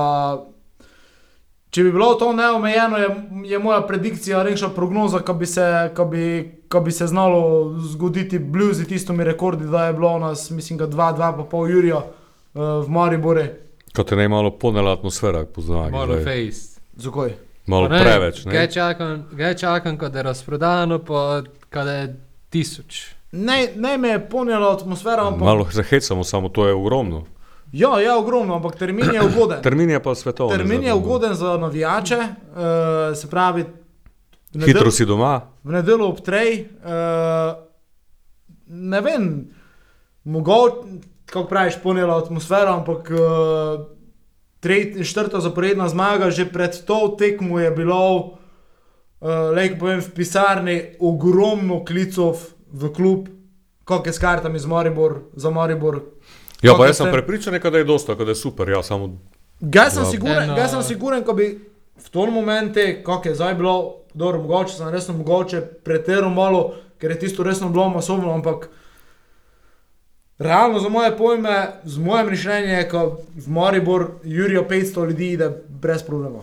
[1.70, 3.10] če bi bilo to neomejeno, je,
[3.50, 5.66] je moja predikcija, rekša prognoza, ko bi, se,
[5.96, 6.26] ko bi,
[6.70, 11.72] ko bi se znalo zgoditi bluzi tistimi rekordi, da je bilo u nas, mislim, 2-2,5
[11.72, 13.48] Jurija uh, v Mariboru.
[13.96, 15.92] Kot je ne malo ponela atmosfera, poznaj.
[15.92, 16.80] Malo face.
[16.98, 17.36] Zakaj?
[17.66, 18.44] Malo ne, preveč.
[18.44, 18.72] Kaj Ne?
[18.72, 22.16] čakam, kaj čakam, kad je razprodano, pa kad je
[22.50, 23.06] tisoč.
[23.36, 27.24] Ne, ne me je ponijela atmosfera, ampak Malo se hecamo, samo to je ogromno.
[27.72, 29.62] ja, je ogromno, ampak termin je ugoden.
[29.68, 30.58] Termin je pa svetovni.
[30.58, 33.66] Termin je ugoden za navijače, uh, se pravi,
[34.54, 35.42] nedel- Hitro si doma.
[35.64, 36.68] v nedeljo ob trej.
[36.86, 37.58] Uh,
[38.68, 39.50] ne vem,
[40.24, 40.76] mogoče,
[41.26, 43.86] kako praviš, ponela atmosfera, ampak uh,
[44.60, 48.30] tretja, četrta zaporedna zmaga, že pred to tekmo je bilo, uh,
[49.56, 52.38] lepo povem, v pisarni ogromno klicov
[52.74, 53.28] v klub,
[53.86, 55.20] kako je s kartami za Maribor.
[55.36, 56.02] Za Maribor.
[56.62, 58.70] Ja, pa jaz sem prepričan, da je dosta, da je super.
[58.70, 59.18] Ja, samo
[59.62, 60.10] Ga sem Ja.
[60.10, 61.60] siguren, ga sem siguren, ko bi
[61.98, 63.76] v tom momentu, kako je zdaj bilo,
[64.14, 66.64] dobro, mogoče sem resno mogoče pretiral malo,
[66.98, 68.70] ker je tisto resno bilo masovno, ampak
[70.38, 73.04] realno za moje pojme, z moje mišljenje je, ko
[73.36, 76.40] v Maribor Jurijo 500 ljudi ide brez problema.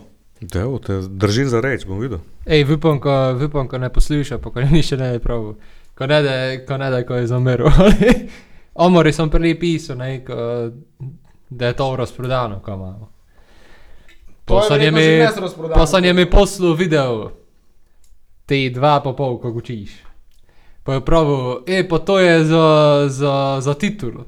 [0.55, 2.17] Evo, te držim za reč, bom videl.
[2.45, 5.53] Ej, vipom, ko, vipom, ko ne posluša, pa ko ni še ne prav.
[5.95, 7.67] Ko ne da, ko ne da, ko je zameril.
[8.75, 10.35] Omori sem prej pisal, ne, ko
[11.49, 13.11] da je to razprodano, ko imamo.
[14.21, 17.31] Je Pa sem verjetno mi- je poslal video,
[18.45, 19.91] te dva pa pol, ko učiš.
[20.83, 22.65] Pa je pravil, e, pa to je za,
[23.07, 24.25] za, za titulo.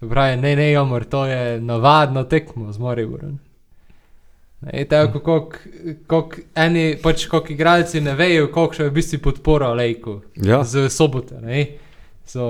[0.00, 3.38] Pravi, ne, ne, Jomor, to je navadno tekmo z Moriborom.
[4.62, 5.56] Ne, tako kot
[6.06, 10.62] kak eni, pač kot igralci ne vejo, koliko je v bistvu podpora Lejku Ja.
[10.64, 11.34] z sobote.
[11.36, 11.66] Ne?
[12.24, 12.40] So,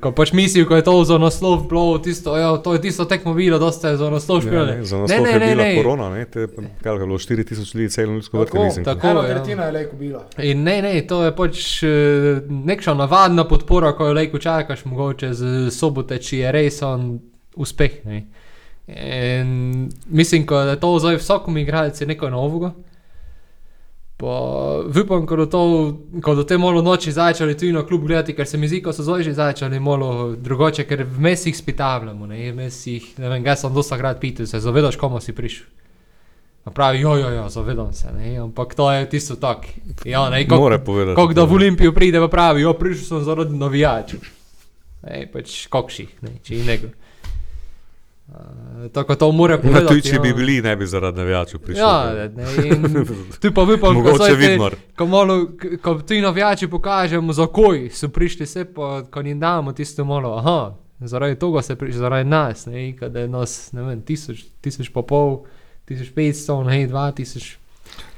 [0.00, 3.34] ko pač mislijo, ko je to za naslov bilo, tisto, jo, to je tisto tekmo
[3.34, 4.72] bilo, da ste za naslov Ja, špijali.
[4.72, 6.46] ne, za naslov je bila korona, ne, te,
[6.82, 8.84] kaj je bilo 4000 ljudi, celo ljudsko vrtko, Tako, mislim.
[8.84, 9.08] tako.
[9.08, 9.34] Ena ja.
[9.34, 10.24] tretjina je lejko bila.
[10.38, 11.88] In ne, ne, to je pač eh,
[12.48, 17.20] nekša navadna podpora, ko jo lejko čakaš, mogoče z sobote, če je res on
[17.54, 18.00] uspeh.
[18.04, 18.24] Ne.
[18.88, 19.48] In
[20.08, 22.72] mislim, ko je to zdaj vsakom igralcu nekaj novega.
[24.16, 24.26] Pa
[24.96, 25.60] upam, ko do, to,
[26.18, 28.90] ko do te malo noči začeli tu na klub gledati, ker se mi zdi, ko
[28.92, 33.46] so zdaj že začeli malo drugače, ker vmes jih spitavljamo, ne, vmes jih, ne vem,
[33.46, 35.66] jaz sem dosta krat pital, se zavedaš, komu si prišel.
[36.68, 39.68] Pravi, jo, jo, jo, zavedam se, ne, ampak to je tisto tak.
[40.04, 41.16] Ja, ne, kako- More povedati.
[41.16, 44.20] Kako da v Olimpijo pride, pa pravi, jo, prišel sem zaradi navijačev.
[45.06, 46.90] Ej, pač kokših, ne, če in nego.
[48.28, 49.86] Uh, tako to mora Na povedati.
[49.86, 50.20] tuji, če ja.
[50.20, 51.80] bi bili, ne bi zaradi navijačev prišli.
[51.80, 52.44] Ja, ne,
[53.40, 54.74] tu pa upam, ko Mogoče vidmar.
[54.96, 55.46] Ko, malo,
[55.82, 60.74] ko ti navijači pokažemo, zakaj so prišli se, pa ko jim damo tisto malo, aha,
[61.00, 65.02] zaradi tega se prišli, zaradi nas, ne, kad je nas, ne vem, tisoč, tisoč pa
[65.02, 65.38] pol,
[65.88, 67.56] tisoč petsto, ne, dva tisoč.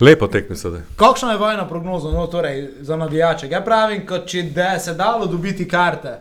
[0.00, 0.82] Lepo tekme se da.
[0.96, 3.48] Kakšna je vojna prognoza no, torej, za navijače?
[3.50, 6.18] Ja pravim, kot če da se dalo dobiti karte,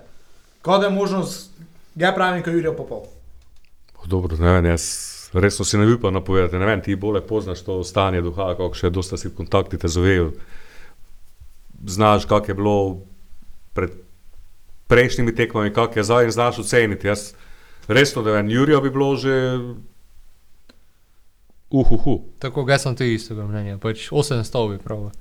[0.61, 1.49] kot da je možnost,
[1.95, 3.18] ja pravim, kot Jurijo Popov.
[4.09, 4.89] Dobro, ne vem, jaz
[5.33, 6.57] resno si ne bi pa napovedati.
[6.57, 10.31] Ne vem, ti bolje poznaš to stanje duha, kako še dosta si kontakti te zovejo.
[11.85, 13.05] Znaš, kak je bilo
[13.77, 13.93] pred
[14.89, 17.07] prejšnjimi tekmami, kak je zdaj in znaš oceniti.
[17.07, 17.33] Jaz
[17.87, 19.35] resno, da vem, Jurija bi bilo že
[21.69, 22.23] uhuhu.
[22.39, 25.11] Tako, jaz sem tudi istega mnenja, pač 800 bi prav.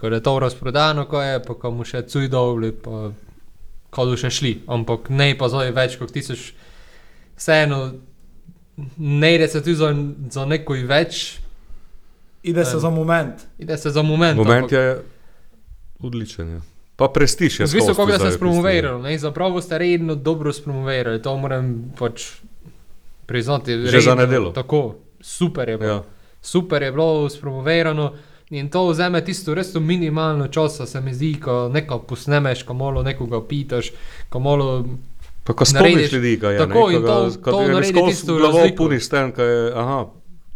[0.00, 3.12] Ko je to razprodano, ko je, pa ko mu še cuj dobli, pa
[3.94, 6.50] ko bo še šli, ampak ne pa zdaj več kot tisoč.
[7.36, 7.78] Vseeno,
[8.96, 9.94] ne ide se tu za,
[10.30, 11.38] za nekoj več,
[12.42, 13.34] Ide se za moment.
[13.58, 14.36] ide se za moment.
[14.36, 15.02] Moment je
[16.00, 16.50] odličen.
[16.50, 16.60] Ja.
[16.96, 17.66] Pa prestiž je.
[17.66, 18.38] Skozi kako zdaj ste v bistvu.
[18.38, 22.22] spromovirali, ne, zapravo ste redno dobro spromovirali, to moram pač
[23.26, 23.72] priznati.
[23.72, 24.50] Že za redno, nedeljo.
[24.50, 25.92] Tako, super je bilo.
[25.92, 26.02] Ja.
[26.40, 28.12] super je bilo spromovirano.
[28.50, 32.74] In to vzame tisto res to minimalno časa, se mi zdi, ko nekaj posnemeš, ko
[32.74, 33.90] malo nekoga pitaš,
[34.28, 34.84] ko malo.
[35.46, 36.58] Pa ko spomniš ljudi, kaj je.
[36.58, 38.76] tako, ne, in ko ga- to- ko to ga naredi skozi tisto glavo razliko.
[38.78, 40.06] puniš s tem, kaj je, aha,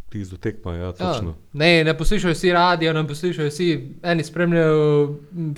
[0.09, 1.35] ti z tekma, ja, Ja, točno.
[1.55, 3.69] ne, ne poslušajo vsi radio, ne poslušajo vsi,
[4.05, 5.15] eni spremljajo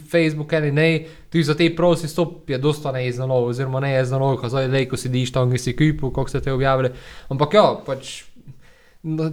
[0.07, 0.89] Facebook, eni ne.
[1.27, 4.85] Tudi za te prosi stop je dosta neznalo, oziroma ne je znalo, ko zdaj le,
[4.87, 6.91] ko sediš tam, ki si kupil, kako ste te objavili.
[7.29, 8.25] Ampak ja, pač.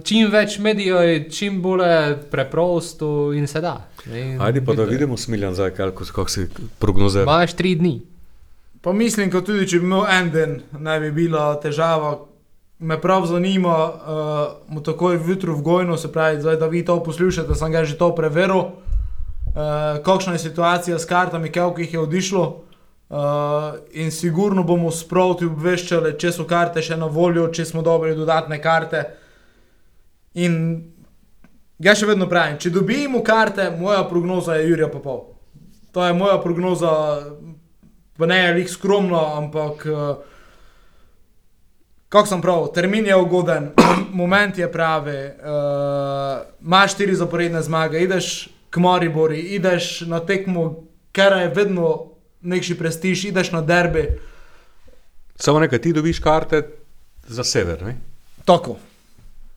[0.02, 1.84] Čim več medijev je, čim bolj
[2.30, 3.76] preprosto in se da.
[4.06, 4.36] ne.
[4.40, 6.46] Ajde pa da vidimo smiljan zdaj, kako kak si
[6.78, 7.22] prognozira.
[7.22, 8.00] Imaš tri dni.
[8.80, 12.14] Pa mislim, kot tudi če bi imel en dan, ne bi bila težava.
[12.80, 14.38] Me prav zanima, uh,
[14.72, 17.98] mu takoj jutro v Gojnu, se pravi, zdaj, da vi to poslušate, sem ga že
[18.00, 18.62] to preveril,
[19.52, 22.46] uh, kakšna je situacija s kartami, jih je odišlo.
[23.10, 23.18] Uh,
[23.92, 28.60] in sigurno bomo sproti obveščali, če so karte še na voljo, če smo dobili dodatne
[28.62, 29.02] karte.
[30.34, 30.54] In
[31.82, 35.34] jaz še vedno pravim, če dobimo karte, moja prognoza je Jurija Popov.
[35.92, 36.92] To je moja prognoza,
[38.20, 40.16] pa ne je lik skromno, ampak uh,
[42.08, 43.70] kako sem prav, termin je ugoden,
[44.20, 51.38] moment je pravi, uh, imaš štiri zaporedne zmage, ideš k Maribori, ideš na tekmo, kar
[51.40, 52.10] je vedno
[52.42, 54.04] nekši prestiž, ideš na derbi.
[55.36, 56.62] Samo nekaj, ti dobiš karte
[57.26, 57.96] za sever, ne?
[58.44, 58.76] Tako,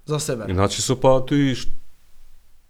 [0.06, 0.46] za sebe.
[0.48, 1.56] Inače so pa tudi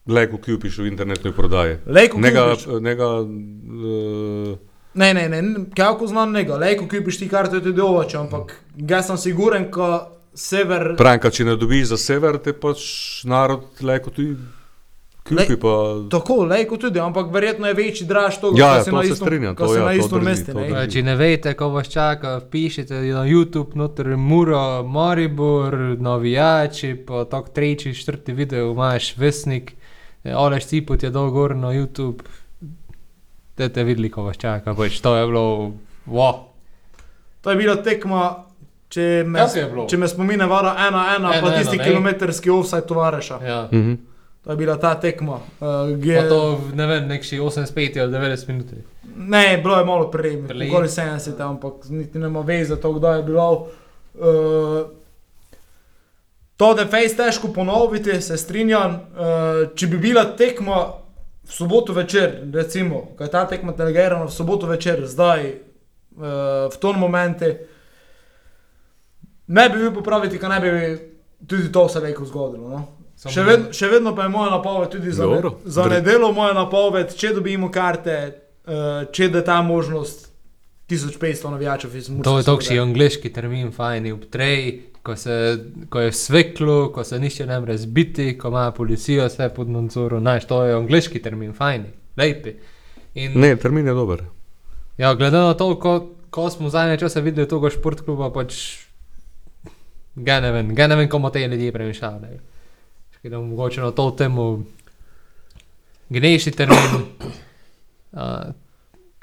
[0.07, 1.77] lego, ki kupiš v internetni prodaji.
[1.85, 2.67] Lejko Nega, kupiš.
[2.81, 4.57] nega, uh,
[4.93, 5.43] Ne, ne, ne,
[5.75, 9.87] kako znam njega, lejko kupiš ti karto, je tudi ovače, ampak jaz sem siguren, ko
[10.35, 10.95] sever.
[10.97, 12.83] Pranka, če ne dobiš za sever, te pač
[13.23, 14.35] narod lego tudi
[15.23, 15.35] kupi.
[15.35, 15.73] Lej- Pa,
[16.11, 19.03] Tako, lejko tudi, ampak verjetno je večji draž to, Ja, ko ja, si to na
[19.03, 20.51] se istom, strinjam, ko to ja, na to drži, mestu.
[20.53, 20.87] to.
[20.87, 27.49] Če ne veste, ko vas čaka, pišite na YouTube, noter Muro, Maribor, navijači, pa tako
[27.49, 29.73] tretji, četrti video imaš, vesnik,
[30.25, 32.21] Oleš Cipot je dol gor na YouTube.
[33.57, 35.71] Da te videli, ko vas čaka, pač to je bilo,
[36.07, 36.39] wow.
[37.41, 38.21] To je bila tekma,
[38.89, 39.85] če me, je bilo?
[39.87, 41.83] če me spomine, vara ena, ena, Ena, pa ena, tisti ne.
[41.83, 43.37] kilometrski offside tovariša.
[43.43, 43.59] Ja.
[43.71, 43.93] Mhm.
[44.43, 45.37] To je bila ta tekma.
[45.61, 46.39] Uh, Pa to,
[46.73, 48.65] ne vem, nekši 85 ali 90 minut.
[49.17, 50.67] Ne, bilo je malo prej, Prej.
[50.67, 53.67] okoli 70, ampak niti nema veze, to kdaj je bilo.
[54.15, 54.83] Uh,
[56.55, 58.91] To, da je fejs težko ponoviti, se strinjam.
[58.91, 58.99] Uh,
[59.75, 60.93] če bi bila tekma
[61.43, 65.53] v soboto večer, recimo, ko je ta tekma delegirana v soboto večer, zdaj,
[66.15, 66.23] uh,
[66.73, 67.51] v tom momentu,
[69.47, 70.69] ne bi bil popraviti, ker ne bi
[71.47, 72.69] tudi to se reko zgodilo.
[72.69, 72.85] No?
[73.15, 76.53] Samo Še, ved, še vedno pa je moja napoved tudi za, ne, za nedeljo, moja
[76.57, 78.17] napoved, če dobimo karte,
[78.65, 80.29] uh, če da ta možnost
[80.89, 82.23] 1500 navijačev iz Murske.
[82.23, 82.65] To je Sobote.
[82.65, 85.57] takšni angliški termin, fajn, ob treji, ko, se,
[85.89, 90.21] ko je sveklo, ko se nišče ne more zbiti, ko ima policija vse pod nadzorom.
[90.23, 91.85] Znaš, to je angliški termin, fajn,
[92.17, 92.55] lepi.
[93.15, 94.23] In, Ne, termin je dober.
[94.97, 95.93] ja, glede na to, ko,
[96.29, 98.55] ko smo zadnje čase videli tega športkluba, pač
[100.15, 102.39] ga ne vem, ga ne vem, komu te ljudje premišljajo.
[103.23, 104.63] Da mogoče na to temu
[106.09, 107.05] gnejši termin.
[108.11, 108.19] Uh,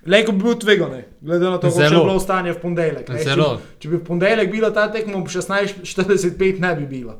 [0.06, 0.90] Lejko bi bil tvegan,
[1.20, 3.08] glede na to, kako je bilo stanje v ponedeljek.
[3.08, 3.24] ne.
[3.24, 3.34] Če,
[3.78, 7.16] če bi v ponedeljek bila ta tekma ob 16:45, ne bi bila.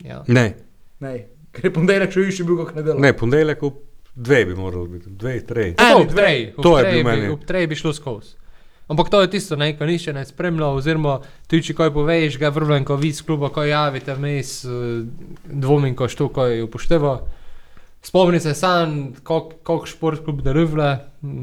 [0.00, 0.22] ja.
[0.28, 0.54] Ne,
[1.00, 1.14] Ne.
[1.52, 2.98] Ker je ponedeljek še više bil kot nedelja.
[2.98, 3.74] ne ponedeljek ob
[4.16, 5.62] dve bi moral biti, dve, tri.
[5.70, 6.52] Eni, ob dve.
[6.56, 7.28] To je treji bil bi- meni.
[7.28, 8.34] Ob treji bi šlo skozi.
[8.86, 11.14] Ampak to je tisto, ne, ko nišče ne spremlja, oziroma
[11.46, 14.68] ti, če kaj poveš, ga vrvem, ko vidiš kluba, ko javite vmes, eh,
[15.46, 17.14] dvomim, ko što kaj upošteva.
[18.04, 18.52] Spomni se
[19.22, 20.98] koliko šport klub darivle,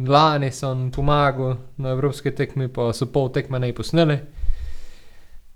[0.08, 4.18] lani sem pomagal na evropske tekmi, pa so pol tekme ne posneli.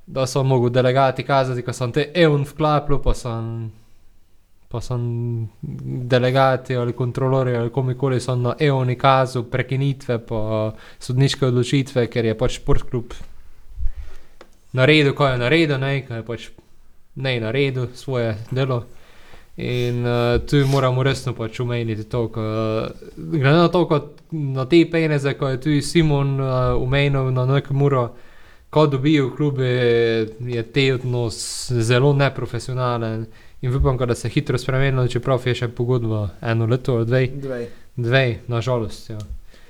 [0.06, 3.72] Da so mogli delegati kazati, ko sem te evn vklapljal, pa sem
[4.76, 5.48] pa sem
[6.12, 12.38] delegati ali kontrolori ali komikoli so na EONI kazu prekinitve, pa sodniške odločitve, ker je
[12.38, 13.14] pač športklub
[14.76, 16.50] naredil, ko je naredil, ne, ko je pač
[17.16, 18.84] ne naredil svoje delo.
[19.58, 22.42] In uh, tu moramo resno pač umeniti to, ko,
[23.16, 27.70] glede na to, kot na te peneze, ko je tudi Simon uh, umenil na nek
[27.72, 28.10] muro,
[28.70, 29.70] ko dobijo klube,
[30.40, 33.26] je te odnos zelo neprofesionalen.
[33.62, 37.64] In upam, da se hitro spremenilo, čeprav je še pogodba eno leto, dve, Dve.
[37.96, 39.10] dve nažalost.
[39.10, 39.18] Ja.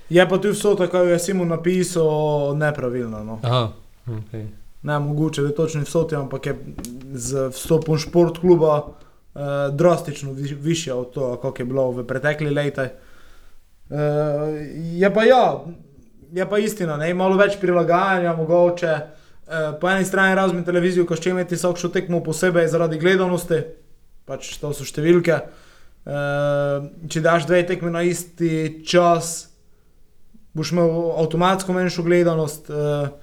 [0.10, 3.24] Je pa tu vso tako, kot je Simon napisal, nepravilno.
[3.24, 3.40] No.
[3.44, 3.70] Aha,
[4.08, 4.48] okay.
[4.82, 6.58] Ne mogoče, da je točno vsoti, ampak je
[7.14, 8.88] z vstopom šport kluba
[9.36, 12.88] uh, drastično vi, više od tega, kot je bilo v pretekli leti.
[13.90, 13.98] Uh,
[14.76, 15.66] je pa ja,
[16.32, 18.94] je pa istina, ne, malo več prilagajanja mogoče.
[19.46, 23.62] Uh, po eni strani razumem televizijo, ko še imeti vsakšo tekmo posebej zaradi gledanosti,
[24.26, 25.38] pač to so številke.
[26.06, 29.52] Uh, če daš dve tekmi na isti čas,
[30.56, 32.74] boš imel avtomatsko manjšo gledanost.
[32.74, 33.14] Uh,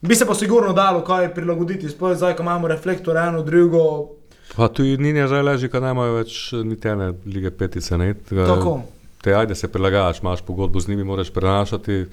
[0.00, 4.15] Bi se pa sigurno dalo kaj prilagoditi, sploh zdaj, ko imamo reflektor, eno, drugo.
[4.54, 7.98] Pa tu ni zdaj leži, ker nemajo več niti ene lige petice.
[7.98, 8.14] Ne?
[8.14, 8.78] Tega, Tako.
[9.22, 12.04] te ajde se prilagajaš, imaš pogodbo z njimi, moraš prenašati.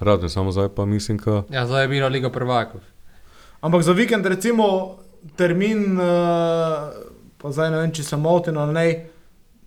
[0.00, 2.80] Radno, samo zdaj pa mislim, da Ja, zdaj je bila Liga prvakov.
[3.60, 4.96] Ampak za vikend, recimo,
[5.36, 6.06] termin, uh,
[7.38, 8.86] pa zdaj ne vem, če sem moten ali ne,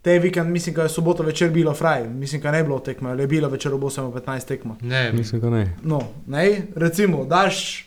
[0.01, 3.23] te vikend, mislim, da je sobota večer bilo fraj, mislim, da ne bilo tekme, ali
[3.23, 4.75] je bilo večer ob 8.15 tekma.
[4.81, 5.77] Ne, mislim, da ne.
[5.83, 7.85] No, ne, recimo, daš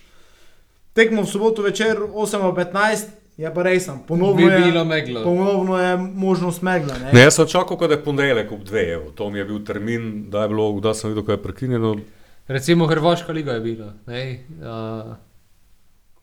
[0.93, 3.05] tekmo v soboto večer 8.15,
[3.37, 6.99] je pa resen, ponovno bi je, ponovno je možnost megla.
[6.99, 7.12] Ne?
[7.12, 9.11] Ne, jaz sem čakal, da je ponedeljek ob dve, evo.
[9.11, 11.97] to mi je bil termin, da je bilo, da sem videl, ko je prekinjeno.
[12.47, 13.93] Recimo Hrvaška liga je bila.
[14.07, 15.14] Ne, uh,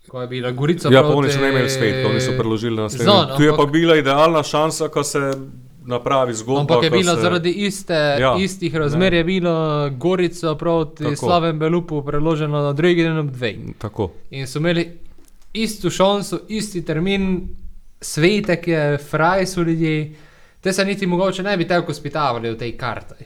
[0.08, 0.90] ko je bila Gorica.
[0.92, 3.02] Ja, proti- oni so ne imeli svet, oni so preložili na svet.
[3.02, 5.32] Znam, Tu je pa ampak- bila idealna šansa, ko se
[5.86, 6.62] napravi zgodba.
[6.62, 7.22] Ampak je bila se...
[7.22, 11.16] zaradi iste, Ja, ja, istih razmer, je bila Gorica proti Tako.
[11.16, 13.56] Slavem Belupu preložena na drugi dan ob dveh.
[13.78, 14.12] Tako.
[14.32, 14.98] In so imeli
[15.54, 17.48] isto šanso, isti termin,
[18.02, 20.16] svetek je, fraj so ljudje,
[20.60, 23.26] te se niti mogoče ne bi tako spitavali v tej karti.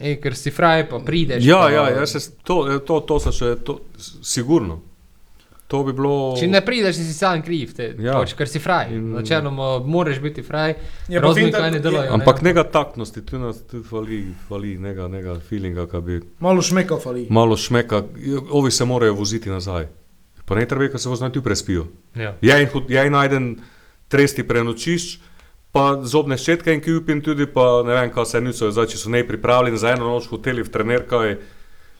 [0.00, 1.44] E, ker si fraj, pa prideš.
[1.44, 3.80] Ja, pa, ja, jaz se, to, to, to se še, to,
[4.22, 4.80] sigurno.
[5.66, 6.34] To bi bilo.
[6.36, 8.04] Če ne prideš, si sam kriv, te, Ja.
[8.04, 8.14] ja.
[8.14, 8.90] pač, ker si fraj.
[8.90, 10.74] In- Načeloma moraš biti fraj,
[11.10, 12.02] razen finta- kaj ne delajo.
[12.02, 12.14] je- ne.
[12.14, 14.18] Ampak nega taktnosti, tu nas tu fali,
[14.48, 17.26] fali nega, nega feelinga, ki bi Malo šmeka fali.
[17.30, 18.02] malo šmeka.
[18.50, 19.86] Ovi se morajo voziti nazaj.
[20.44, 21.86] Pa ne treba, ker se voznajo tu prespijo.
[22.14, 22.34] Ja.
[22.66, 23.44] Hud- je en najden
[24.06, 25.18] tresti prenočišč,
[25.70, 29.08] pa zobne ščetke in kjupin tudi, pa ne vem, kaj se niso, zdaj, če so
[29.08, 31.36] ne pripravljeni za eno noč v hoteli v trenerkaj,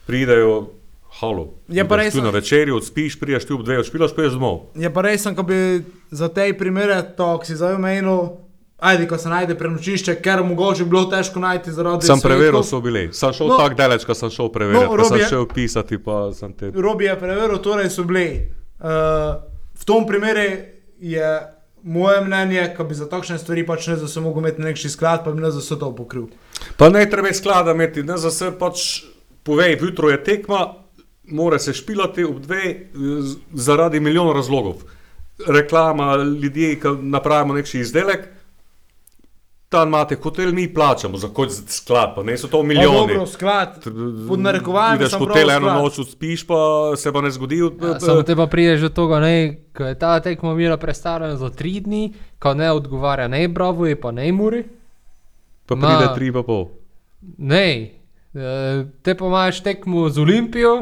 [0.05, 0.71] pridejo,
[1.15, 1.55] halo.
[1.69, 4.61] Je pa ideš res- Tu na večerji, odspiš, priješ tu ob dve, odšpilaš, poješ domov.
[4.75, 5.81] Je pa res, ko bi
[6.11, 8.44] za te primere, to, ki si zdaj omenil,
[8.85, 12.81] ajde, ko se najde prenočišče, ker mogoče bi bilo težko najti zaradi Sem preveril, so
[12.81, 13.09] bili.
[13.13, 13.57] Sem šel No.
[13.57, 16.71] tako daleč, ko sem šel preveriti, No, sem šel pisati, pa sem te.
[16.71, 18.27] Robi je preveril, torej so bili.
[18.77, 19.41] Uh,
[19.75, 20.45] v tom primeru
[21.01, 21.29] je
[21.85, 25.25] moje mnenje, da bi za takšne stvari pač ne za se mogel imeti nekši sklad,
[25.25, 26.27] pa bi ne za vse to pokril.
[26.77, 29.05] Pa ne treba je sklada imeti, ne za se pač
[29.43, 30.75] povej, jutro je tekma,
[31.27, 32.63] mora se špilati ob dve
[32.95, 34.85] z- zaradi milijon razlogov.
[35.49, 38.29] reklama, ljudje, ki napravimo neki izdelek.
[39.75, 43.15] Tam imate hotel, mi plačamo za kot sklad, pa ne so to Pa milijoni.
[43.15, 43.85] Dobro, sklad,
[44.29, 44.39] pod
[44.95, 46.59] Ideš sem v hotel eno noč, spiš, pa
[46.97, 47.59] se pa ne zgodi.
[47.59, 49.35] Ja, Samo te pa prideš do tega, ne,
[49.75, 54.13] ko je ta tekma bila predstavljena za tri dni, ko ne odgovarja ne Bravo, pa
[54.15, 54.63] ne Muri.
[55.67, 56.69] Pa pride Ma- tri pa pol.
[57.39, 57.91] Ne,
[58.35, 60.75] eh, te pa imaš tekmo z Olimpijo,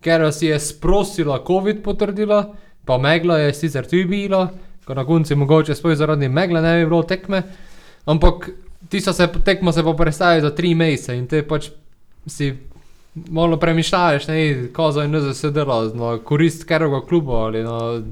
[0.00, 2.54] ker si je sprosila COVID potrdila,
[2.84, 4.48] pa megla je sicer tudi bila,
[4.84, 7.42] ko na koncu mogoče spoj zaradi megle ne bi bilo tekme,
[8.04, 8.50] ampak
[8.90, 11.70] se tekmo se pa predstavili za tri mesece in te pač
[12.26, 12.52] si
[13.14, 18.02] malo premišljaješ, ne, ko za in se dela, na korist katerega kluba ali na...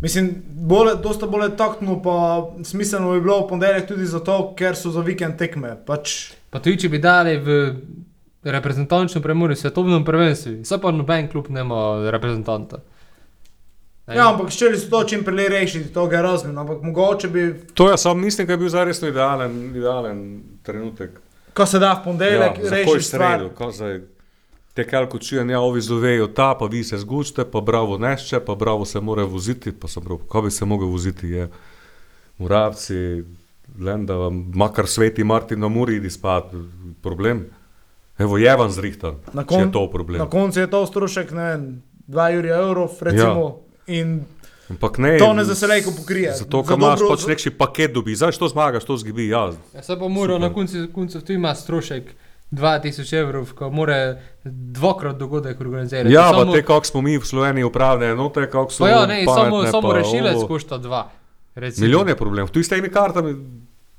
[0.00, 4.90] Mislim, bolje, dosta bolje taktno, pa smiselno bi bilo v ponedeljek tudi zato, ker so
[4.90, 5.76] za vikend tekme.
[5.86, 7.54] Pač, Pa tudi če bi dali v
[8.46, 12.78] reprezentančno premori svetovnem prvenstvu, vse pa noben klub nema reprezentanta.
[14.06, 14.16] Ne.
[14.16, 17.44] ja, ampak ščeli so to čim prej rešiti, to ga razumem, ampak mogoče bi,
[17.74, 20.18] To jaz sam mislim, da je bil zares idealen, idealen
[20.62, 21.10] trenutek.
[21.54, 23.30] ko se da v ponedeljek, Ja, za koj reši stvar.
[23.32, 24.00] sredo, ko zdaj
[24.74, 28.54] te kalko čujem, ja, ovi zovejo ta, pa vi se zgučite, pa bravo nešče, pa
[28.54, 31.48] bravo se mora voziti, pa sem prav, ko bi se mogel voziti, je
[32.38, 33.24] Muravci,
[33.80, 34.14] Lenda,
[34.54, 36.44] makar sveti Martin na Muri, idi spat,
[37.00, 37.46] problem.
[38.18, 40.18] Evo, je vam zrihtan, Na če kon- je to problem.
[40.18, 41.64] Na koncu je to strošek, ne vem,
[42.06, 43.44] 2 jurja evrov, recimo.
[43.48, 43.63] Ja.
[43.86, 44.24] In
[44.64, 46.32] Ampak ne, To ne za selejko pokrije.
[46.34, 49.52] Zato, Za ker imaš dobro- pač neki paket dobi, zdaj što zmagaš, to zgibi, ja.
[49.74, 52.14] Ja, se pa mora na koncu, koncu tu ima strošek
[52.50, 56.12] 2000 evrov, ko mora dvakrat dogodek organizirati.
[56.12, 59.06] Ja, pa samo, te, kako smo mi v Sloveniji upravne enote, kako so pa ja,
[59.06, 60.46] ne, samo, pametne, samo pa rešilec ovo.
[60.48, 61.10] košta dva.
[61.54, 61.84] recimo.
[61.84, 63.34] Milijon je problem, tu s temi kartami,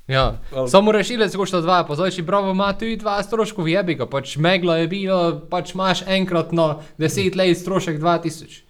[0.07, 3.95] Ja, Ali- samo rešilec košta dva, pa zdaj če bravo ima tudi dva stroškov, jebi
[3.95, 8.64] ga, pač megla je bilo, pač imaš enkrat na 10 let strošek 2000.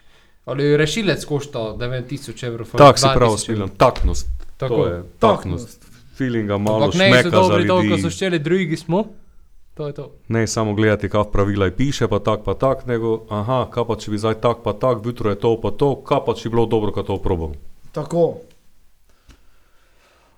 [0.45, 2.67] Ali rešilec košta 9000 evrov.
[2.71, 3.37] ali tak si 2000 prav evrov.
[3.37, 4.27] spiljen, taknost.
[4.57, 4.75] Tako.
[4.75, 5.85] To je taknost.
[6.17, 8.09] Feelinga malo Ampak ne šmeka za dobri to, ko so ljudi.
[8.09, 9.03] šteli drugi smo.
[9.73, 10.11] To je to.
[10.27, 14.11] Ne samo gledati, kaj pravila piše, pa tak, pa tak, nego, aha, kaj pa če
[14.11, 16.65] bi zdaj tak, pa tak, jutro je to, pa to, kaj pa če bi bilo
[16.65, 17.51] dobro, ko to probam.
[17.91, 18.39] Tako.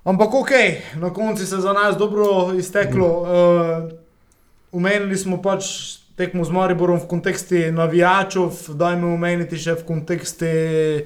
[0.03, 0.51] Ampak ok,
[0.95, 3.07] na koncu se je za nas dobro izteklo.
[3.21, 3.27] Uh,
[4.71, 5.63] umenili smo pač
[6.17, 11.05] tekmo z Mariborom v kontekstu navijačev, dajmo omeniti še v kontekstu uh,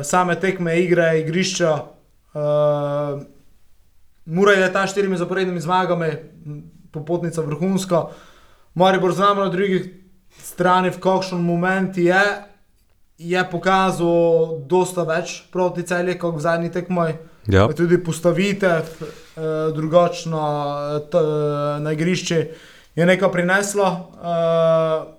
[0.00, 1.72] same tekme, igre, igrišča.
[2.34, 3.20] Uh,
[4.24, 6.08] Mura je ta štirimi zaporednimi zmagami,
[6.88, 8.08] popotnica vrhunska.
[8.74, 10.00] Maribor z nami na drugi
[10.40, 12.24] strani, v kakšnem momentu je,
[13.20, 17.12] je pokazal dosta več proti celju, kot v zadnji tekmoj.
[17.52, 18.88] Ja, Tudi postavitev, eh,
[19.76, 20.48] drugačna
[20.96, 21.20] eh, eh,
[21.84, 24.10] na igrišče je nekaj prinesla.
[24.14, 25.14] Eh,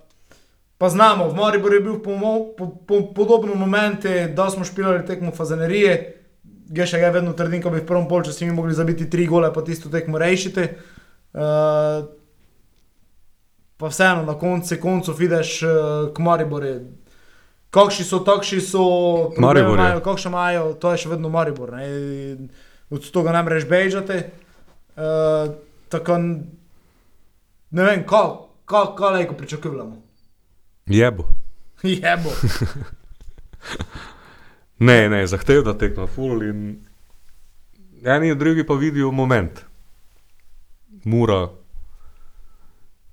[0.78, 5.32] pa znamo, v Mariboru je bil pomo, po, po, podobno momentu, da smo špilali tekmo
[5.32, 6.12] fazanerije.
[6.76, 9.62] Še ga vedno trdim, da bi v prvem polčasu mi mogli zabiti tri gole, pa
[9.62, 10.66] tisto tekmo rešiti.
[11.36, 12.08] Uh,
[13.78, 16.80] pa vseeno, na koncu koncev vidiš, uh, k Mariboru.
[17.76, 18.84] Kakšni so, takšni so,
[19.38, 19.84] Maribor je.
[19.84, 21.76] imajo, kakšne imajo, to je še vedno Maribor.
[21.76, 22.48] Ne?
[22.90, 24.22] Od tega ne moreš bežati.
[24.96, 25.54] Uh,
[25.92, 26.18] tako
[27.76, 30.02] ne vem, kaj lahko pričakujemo.
[30.86, 31.30] jebo.
[31.84, 32.30] Jebo.
[34.80, 36.64] Ne, ne, zahtevna tekma, ful in
[38.04, 39.62] eni in drugi pa vidijo moment.
[41.04, 41.48] Mura,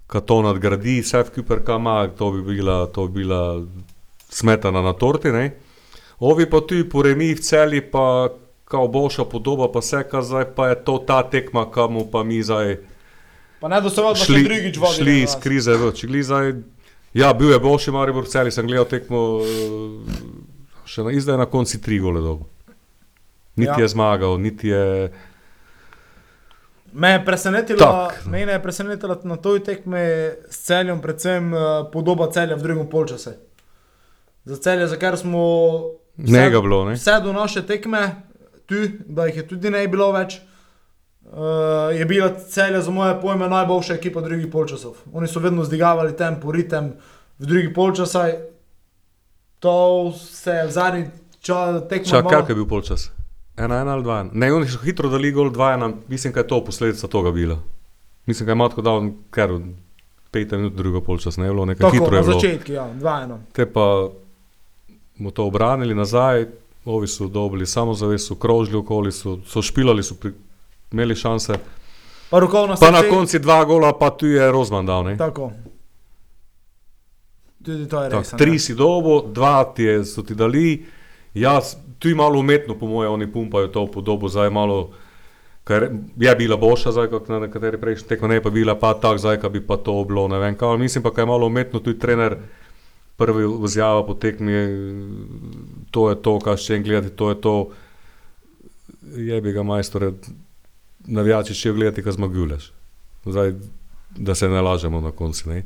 [0.07, 3.63] ko to nadgradi, vse vkuper kama, to bi bila, to bi bila
[4.29, 5.53] smetana na torti, ne.
[6.19, 8.29] Ovi pa tu po remi v celi, pa
[8.65, 12.43] kao boljša podoba, pa vse, kar zdaj pa je to ta tekma, kamu pa mi
[12.43, 12.77] zdaj
[13.63, 15.05] Pa ne da smo šli, drugič vodili.
[15.05, 16.53] šli na iz krize v Čigli zdaj.
[17.15, 21.47] Ja, bil je boljši Maribor v celi, sem gledal tekmo, eh, še na, zdaj na
[21.47, 22.49] konci tri gole dobo.
[23.57, 23.79] Niti Ja.
[23.79, 25.13] je zmagal, niti je.
[26.93, 28.27] Me je presenetilo, Tak.
[28.27, 29.99] mene je presenetilo na toj tekmi
[30.51, 31.61] s celjem, predvsem uh,
[31.93, 33.31] podoba celja v drugem polčasu.
[34.45, 35.41] Za celje, za kar smo
[36.51, 36.95] ga bilo, ne?
[36.95, 38.23] vse do naše tekme,
[38.67, 38.75] tu,
[39.07, 40.41] da jih je tudi ne bilo več,
[41.33, 44.95] uh, je bila celja za moje pojme najboljša ekipa drugih polčasov.
[45.13, 46.93] Oni so vedno zdigavali tempo, ritem
[47.39, 48.35] v drugih polčasih.
[49.59, 51.05] To se je v zadnji
[51.41, 52.11] čas tekmo.
[52.11, 53.11] Čak, kak je bil polčas?
[53.57, 54.21] Ena, ena ali dva?
[54.21, 54.31] ena?
[54.33, 57.59] Ne, oni so hitro dali gol dva, ena, mislim, da je to posledica toga bila.
[58.27, 59.51] Mislim, da je Matko dal kar
[60.31, 62.41] pet minut drugo polčas, ne je bilo nekaj Tako, hitro na je bilo.
[62.41, 63.39] začetku, ja, dva eno.
[63.53, 64.09] Te pa
[65.19, 66.47] mu to obranili nazaj,
[66.85, 70.33] ovi so dobili samozavest, so krožili okoli, so, so špilali, so pri,
[70.93, 71.59] imeli šanse.
[72.31, 72.41] Pa
[72.81, 75.05] Pa na koncu dva gola, pa tu je Rozman dal.
[75.05, 75.17] Ne?
[75.21, 75.53] Tako.
[77.65, 78.33] Tudi to je Tak, res.
[78.33, 78.39] ne.
[78.39, 80.83] tri si dobo, dva ti je, so ti dali,
[81.35, 84.91] jaz, tu je malo umetno, po mojem, oni pumpajo to podobo, zdaj malo,
[85.65, 89.19] ker je bila boljša, zdaj kot na nekateri prejšnji tekmi, ne pa bila pa tak,
[89.23, 91.99] zdaj bi pa to bilo, ne vem, kaj, mislim pa, kaj je malo umetno, tudi
[92.03, 92.37] trener
[93.17, 94.53] prvi vzjava po tekmi,
[95.95, 97.55] to je to, kar še en gledati, to je to,
[99.23, 100.17] je bi ga majstore,
[101.07, 102.73] navijači še gledati, kaj zmaguješ.
[103.25, 103.55] Zdaj,
[104.17, 105.49] da se ne lažemo na koncu.
[105.51, 105.63] Ne?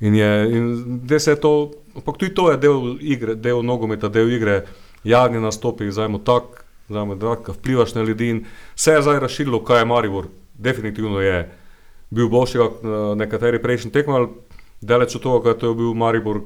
[0.00, 4.32] In, je, in se je to, ampak tudi to je del igre, del nogometa, del
[4.32, 4.64] igre,
[5.04, 9.80] javni nastopi, zajmo tak, zajmo tak, vplivaš na ljudi in se je zdaj razširilo, kaj
[9.80, 11.50] je Maribor, definitivno je
[12.10, 14.28] bil boljši kot na nekateri prejšnji tekmi, ali
[14.80, 16.40] daleč od tega, kaj to je bil Maribor,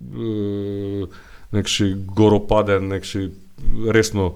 [0.00, 1.06] eh,
[1.52, 3.28] nekši goropaden, nekši
[3.92, 4.34] resno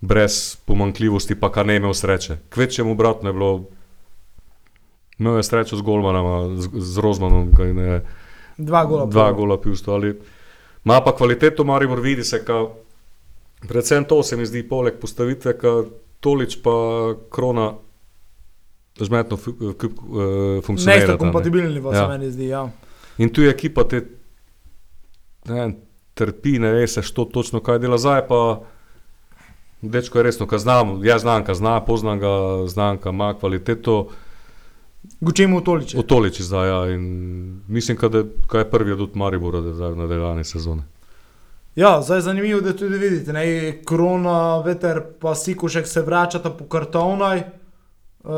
[0.00, 2.36] brez pomankljivosti, pa kar ne imel sreče.
[2.50, 3.64] Kvečemu obratno je bilo,
[5.18, 8.00] imel je srečo z Golmanom, z, z Rozmanom, kaj ne,
[8.58, 9.06] Dva gola.
[9.06, 10.18] dva gola pivstva, ali
[10.84, 12.66] ima pa kvaliteto Maribor, vidi se, ka,
[13.68, 15.82] predvsem to se mi zdi, poleg postavitve, ka
[16.20, 16.70] Tolič pa
[17.30, 17.72] Krona
[19.00, 19.74] zmetno fu, uh,
[20.64, 20.98] funkcionira.
[20.98, 22.08] Nesta kompatibilni, pa se Ja.
[22.08, 22.70] meni zdi, ja.
[23.18, 24.02] In tu je ekipa te,
[25.44, 25.74] ne
[26.14, 28.60] trpi, ne ve se, što točno kaj dela zdaj, pa
[29.82, 32.28] dečko je resno, ka znam, jaz znam, ka zna, poznam ga,
[32.66, 34.08] znam, ka ima kvaliteto,
[35.20, 35.98] Gučemo v toliče.
[35.98, 39.92] otoliči zdaj, ja, in mislim, ka da ka je prvi od Maribora, da je zdaj
[39.92, 40.82] v nadaljevanju sezone.
[41.76, 46.64] Ja, zdaj je zanimivo, da tudi vidite, ne, korona, veter, pa Sikušek se vračata po
[46.64, 47.42] kartonaj.
[48.24, 48.30] Uh,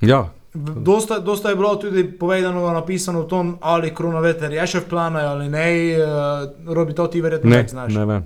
[0.00, 4.80] Ja, dosta, dosta je bilo tudi povedano, napisano v tom, ali korona veter je še
[4.80, 5.68] v planu ali ne.
[5.98, 7.94] Uh, Robi to ti verjetno ne, več znaš.
[7.94, 8.24] ne vem.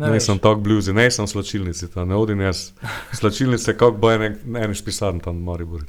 [0.00, 2.70] Ne Ne, sem tako bluzi, ne sem slačilnici, ta, ne odim jaz.
[3.12, 5.84] Slačilnice, kako bo en, en pisarn tam v Mariboru.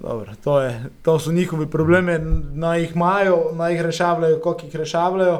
[0.00, 2.18] Dobro, to, je, to so njihovi problemi,
[2.54, 5.36] naj jih imajo, naj jih rešavajo, koliko jih rešavajo.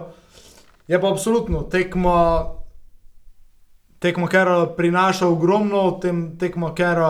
[0.89, 2.47] Je pa absolutno tekma,
[3.99, 7.01] tekma, ker prinaša ogromno, tem, tekma, ker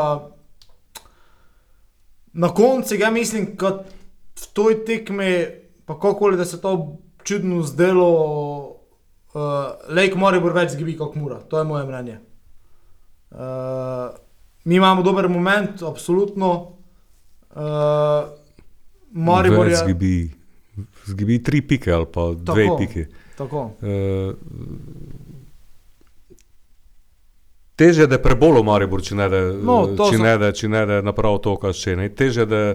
[2.32, 3.84] na koncu, ja mislim, kot
[4.40, 5.46] v toj tekmi,
[5.84, 8.81] pa kako da se to čudno zdelo,
[9.34, 9.40] uh,
[9.88, 12.18] Lake Moribor več zgibi kot Mura, to je moje mnenje.
[13.30, 14.12] Uh,
[14.64, 16.76] mi imamo dober moment, absolutno.
[17.52, 18.28] Uh,
[19.12, 20.12] Maribor Več je Zgibi,
[21.06, 22.76] zgibi tri pike ali pa dve Tako.
[22.78, 23.06] pike.
[23.36, 23.62] tako.
[23.82, 24.34] Uh,
[27.76, 30.86] teže da je prebolo Maribor, če ne da, No, če so- ne da, če ne
[30.86, 32.08] da naprav to, kar še ne.
[32.08, 32.74] Teže da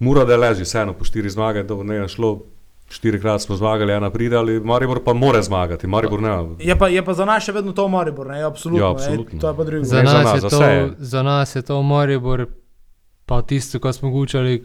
[0.00, 2.34] mora da leži, vseeno po štiri zmage, da ne šlo.
[2.88, 6.30] Štirikrat smo zmagali, ena pride, ali Maribor pa mora zmagati, Maribor ne.
[6.58, 8.42] Je pa, je pa za nas še vedno to Maribor, ne?
[8.42, 8.84] absolutno.
[8.84, 9.40] Ja, absolutno.
[9.40, 9.84] To je pa drugo.
[9.84, 10.90] Za Ne, za nas, nas, za to, vse je.
[10.98, 12.46] za nas je to Maribor,
[13.26, 14.64] pa tisto, ko smo gučali,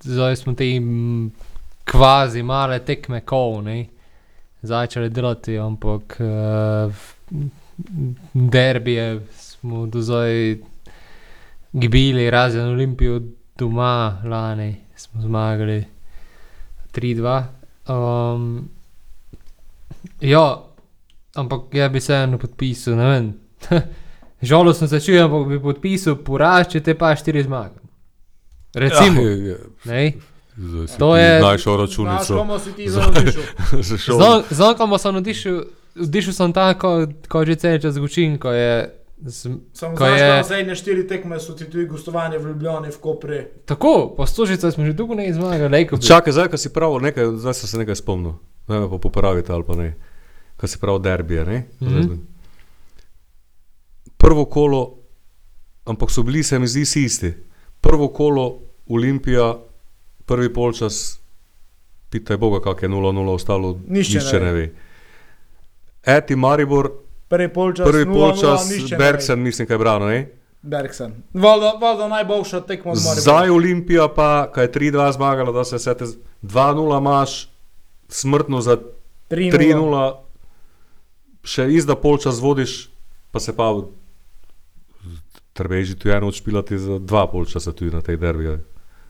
[0.00, 0.64] zdaj smo te
[1.84, 3.86] kvazi male tekme kol, ne.
[4.62, 6.92] Začeli delati, ampak uh,
[8.34, 10.56] derbije smo do zdaj
[11.72, 13.20] gibili, razen Olimpijo
[13.58, 15.84] doma lani smo zmagali
[16.92, 17.42] 3-2.
[17.88, 18.68] Um,
[20.20, 20.62] ja,
[21.34, 23.32] ampak ja bi se eno podpisal, ne vem.
[24.42, 27.74] Žalostno se čujem, ampak bi podpisal poraz, če te pa štiri zmage.
[28.74, 29.58] Recimo, Ja, je, je.
[29.84, 30.12] ne?
[30.54, 32.36] Zdaj si To ti je- Našel Znaš, računico.
[32.36, 33.32] komu si ti zavrnil?
[33.80, 34.18] za šolo.
[34.18, 35.62] Znam, znam, kam sem odišel,
[35.96, 36.92] odišel sem tako,
[37.28, 38.94] ko že cel čas učim, ko je.
[39.20, 43.46] Z, Samo je da zadnje štiri tekme so ti tudi gostovanje v Ljubljani, v Kopri.
[43.64, 45.96] tako, po stožice smo že dolgo ne zmagali, lejko.
[45.96, 46.02] bi.
[46.02, 48.32] Čakaj, zdaj, ko si prav, nekaj, zdaj sem se nekaj spomnil.
[48.68, 49.94] Ne me pa popravite ali pa ne.
[50.56, 51.66] Ko si prav derbije, ne?
[51.82, 52.14] Mhm.
[54.16, 54.98] Prvo kolo,
[55.84, 57.32] ampak so bili, se mi zdi, vsi isti.
[57.80, 59.58] Prvo kolo, Olimpija,
[60.26, 61.18] prvi polčas,
[62.10, 64.72] pitaj Boga, kak je 0-0 ostalo, Nihče nihče ne ne ve.
[66.04, 66.90] Eti Maribor,
[67.28, 68.68] Prvi polčas, prvi 0:0, polčas.
[68.98, 70.28] Bergsen, mislim, kaj je brano, ne?
[70.62, 71.12] Bergsen.
[71.34, 73.20] Valjda, valjda najboljša tekma od Maribora.
[73.20, 76.04] Zdaj Olimpija pa, kaj je 3-2 zmagala, da se sete,
[76.42, 77.48] 2-0 imaš,
[78.08, 78.76] smrtno za
[79.30, 79.52] 3-0.
[79.52, 80.14] 3-0,
[81.44, 82.88] še izda polčas vodiš,
[83.30, 83.68] pa se pa
[85.52, 88.58] trbeži tu eno odšpilati za dva polčasa tudi na tej derbi.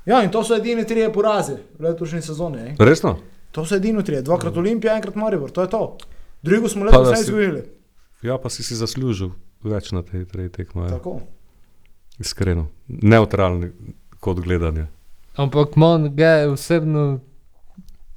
[0.07, 2.59] Ja, in to so edini trije porazi v letošnji sezoni.
[2.59, 2.75] eh.
[2.79, 3.19] Resno?
[3.53, 5.97] To so edini trije, dvakrat Olimpija, enkrat Maribor, to je to.
[6.43, 7.63] Drugo smo letos si- izgubili.
[8.23, 10.99] Ja, pa si si zaslužil več na tej tej tekmi, ja.
[10.99, 11.21] Tako.
[12.19, 12.69] iskreno.
[12.89, 13.71] Neutralni
[14.21, 14.89] kot gledanje.
[15.39, 17.21] Ampak man ga osebno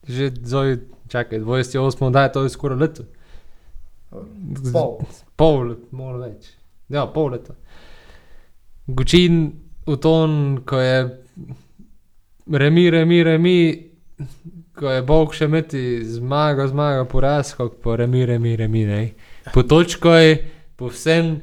[0.08, 0.78] že zdaj,
[1.08, 3.04] čakaj, 28, da je to skoraj leto.
[4.74, 4.98] Pol.
[5.36, 6.50] Pol leta, malo več.
[6.90, 7.56] Ja, pol leta.
[8.88, 9.54] Gučin
[9.86, 10.98] v ton, ko je
[12.50, 13.58] remi, remi, remi,
[14.76, 19.02] ko je Bog še imeti zmago, zmago, poraz, kot po remi, remi, remi, ne.
[19.54, 20.38] Po točkoj,
[20.76, 21.42] po vsem.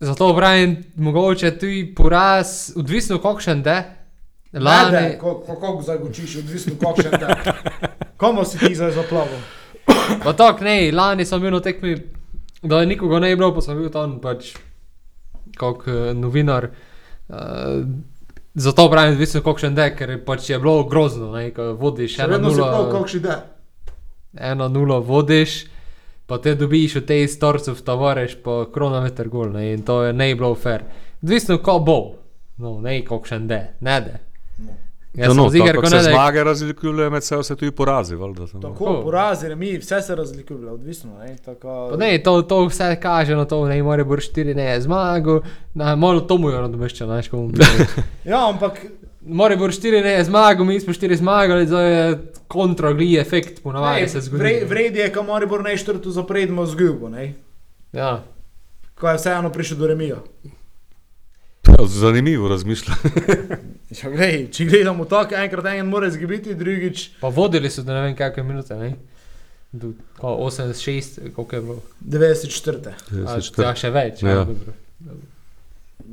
[0.00, 3.82] Zato pravim, mogoče tudi poraz, odvisno kakšen de.
[4.52, 7.36] Lani, Lani, kako zagočiš, odvisno kakšen da.
[8.16, 9.38] Komu si ti zdaj zaplavil?
[10.24, 11.96] pa tako ne, lani sem bil na tekmi,
[12.62, 14.54] da je nikoga ne bilo, pa sem bil tam pač
[15.58, 16.68] kot uh, novinar.
[17.28, 17.36] Uh,
[18.54, 22.26] zato pravim, odvisno kakšen de, ker je pač je bilo grozno, ne, ko vodiš Še
[22.26, 22.88] eno nulo.
[22.92, 23.38] kakšen da.
[24.34, 25.64] eno nulo vodiš,
[26.30, 30.12] pa te dobiš v tej storcu v tovariš po kronometer gol, ne, in to je
[30.14, 30.86] ne bilo fair.
[31.18, 32.00] Odvisno, ko bo,
[32.62, 34.20] no, ne kakšen de, ne de.
[35.14, 37.72] Ja, Jaz no, sem ziger, tako ko se ne zmage razlikujejo med seboj, se tudi
[37.74, 38.14] porazi.
[38.14, 38.46] Valjda.
[38.46, 38.92] Tako, Tako.
[39.02, 41.18] porazi, remi, vse se razlikuje, odvisno.
[41.18, 44.80] Ne, tako, Pa ne, to, to vse kaže na to, ne more bo 4 ne
[44.80, 45.40] zmagal,
[45.74, 46.62] na malo to mu je
[47.32, 47.50] mu
[48.30, 48.86] Ja, ampak
[49.22, 52.18] More bo 4 ne zmagal, mi smo 4 zmagali, zdaj je
[52.48, 54.42] kontragli efekt, ponavadi se zgodi.
[54.42, 57.34] vre, vredi je, ko mora bo neštrtu zapredmo zgubo, ne?
[57.92, 58.22] Ja.
[58.94, 60.16] Ko je vseeno prišel do remija.
[61.68, 62.94] Ja, Zanimivo razmišlja.
[63.92, 68.00] Ja, glej, če gledamo tako, enkrat en mora zgibiti, drugič Pa vodili so do ne
[68.00, 68.92] vem kakšne minute, ne?
[69.72, 71.82] Do ko, 86, koliko je bilo.
[72.00, 72.92] 94.
[73.26, 74.22] A, Se četrt- ja, še več.
[74.22, 74.28] Ja.
[74.30, 74.44] Ja.
[74.44, 74.72] dobro.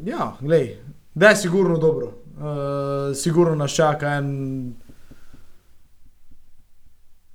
[0.05, 0.75] Ja, glej,
[1.13, 2.11] da je sigurno dobro.
[2.37, 2.43] Uh,
[3.15, 4.75] sigurno nas čaka en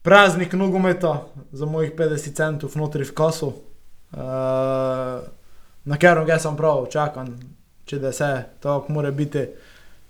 [0.03, 1.13] praznik nogometa
[1.53, 3.47] za mojih 50 centov notri v kasu.
[3.47, 4.19] Uh,
[5.85, 7.33] na katerem ga sem prav, čakam,
[7.85, 8.29] če da se
[8.61, 9.47] tako mora biti.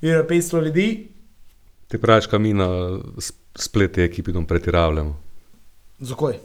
[0.02, 1.08] Ira 500 ljudi,
[1.88, 2.66] Ti praviš, kam mi na
[3.18, 5.16] s- spleti ekipi pretiravljamo.
[6.00, 6.38] zakaj?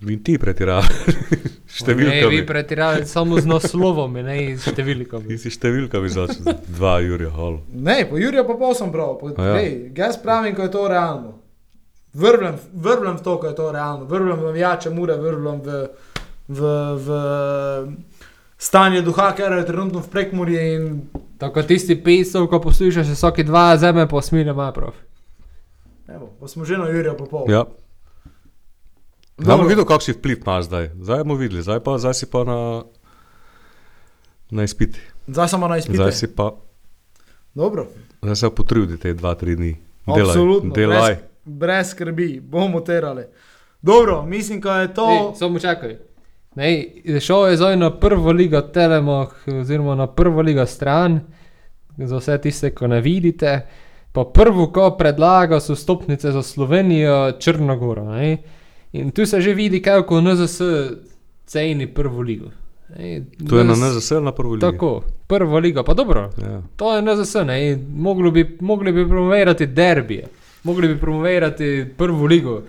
[0.00, 0.86] In ti pretiravaš.
[1.74, 2.46] Ne, vi Številkami.
[2.46, 5.34] pretiravate samo z naslovom, ne Ti številkami.
[5.34, 6.54] si številkami začel.
[6.70, 7.56] Dva Jurija Hall.
[7.72, 9.18] Ne, po Juriju pa pol sem prav.
[9.18, 9.58] Po, ja.
[9.58, 9.90] ja.
[9.96, 11.32] Jaz pravim, ko je to realno.
[12.14, 14.06] Vrvlem, vrvlem v to, ko je to realno.
[14.06, 15.68] Vrvlem v jače mure, vrvlem v,
[16.46, 16.60] v,
[16.94, 17.08] v
[18.54, 20.84] stanje duha, ker je trenutno v prekmurju in
[21.38, 24.94] Tako tisti pisov, ko poslušaš vsake dva zeme, pa smile ima prav.
[26.06, 27.50] evo, pa smo že na Juriju pa pol.
[27.50, 27.66] Ja.
[29.38, 29.68] Zdaj bomo Dobro.
[29.68, 30.90] videli, kakšen vpliv imaš zdaj.
[31.00, 32.82] Zdaj bomo videli, zdaj, pa, zdaj si pa na,
[34.50, 35.00] na izpiti.
[35.26, 35.96] Zdaj samo na izpitu.
[35.96, 36.54] Zdaj si pa,
[37.54, 37.86] Dobro,
[38.22, 39.76] zdaj se potrudi te dva, tri dni.
[40.06, 40.74] Delaj, absolutno.
[40.74, 41.14] delaj.
[41.14, 43.24] Brez, brez skrbi, bomo terali.
[43.82, 45.10] Dobro, mislim, da je to.
[45.10, 45.98] Ej, Samo čakaj.
[46.54, 51.20] Nej, šel je zdaj na prvo ligo Telemoh, oziroma na prvo ligo stran,
[51.96, 53.66] za vse tiste, ko ne vidite.
[54.12, 58.04] Pa prvo, ko predlaga, so stopnice za Slovenijo, Črnogoro.
[58.04, 58.38] Ne?
[58.94, 60.60] In tu se že vidi, kako NZS
[61.46, 62.46] ceni prvo ligo.
[62.98, 63.22] Ne?
[63.48, 64.70] To je na NZS ali na prvo ligo?
[64.70, 66.30] Tako, prvo ligo, pa dobro.
[66.42, 66.62] Ja.
[66.76, 70.26] To je NZS, ne, mogli bi, mogli bi promovirati derbije,
[70.62, 72.62] mogli bi promovirati prvo ligo,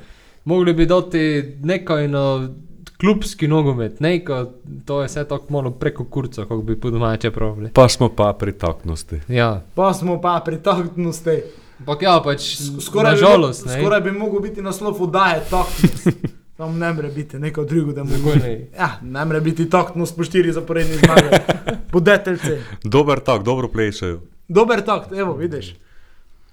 [0.46, 2.50] mogli bi dati nekaj na
[2.98, 4.44] klubski nogomet, nekaj,
[4.86, 7.70] to je vse tako malo preko kurca, kako bi po domače pravili.
[7.74, 9.20] Pa smo pa pri taknosti.
[9.28, 11.42] Ja, Pa smo pa pri taknosti.
[11.80, 13.68] Ampak ja, pač Skoraj žalost.
[13.70, 16.10] Skoraj bi mogel biti naslov udaje taknost.
[16.58, 18.12] Tam ne more biti neko drugo, da mu
[18.42, 18.68] ne.
[18.78, 21.42] Ja, ne more biti taktnost po štiri zaporedne zmage.
[21.94, 22.62] Podeteljce.
[22.84, 24.22] Dober tak, dobro plešajo.
[24.48, 25.76] Dober takt, evo, vidiš.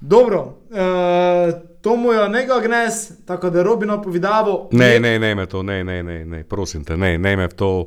[0.01, 4.69] Dobro, e, to mu je nekaj gnes, tako da je Robino povedal.
[4.73, 7.55] Ne, ne, ne me to, ne, ne, ne, ne prosim te, ne, ne me v
[7.55, 7.87] to,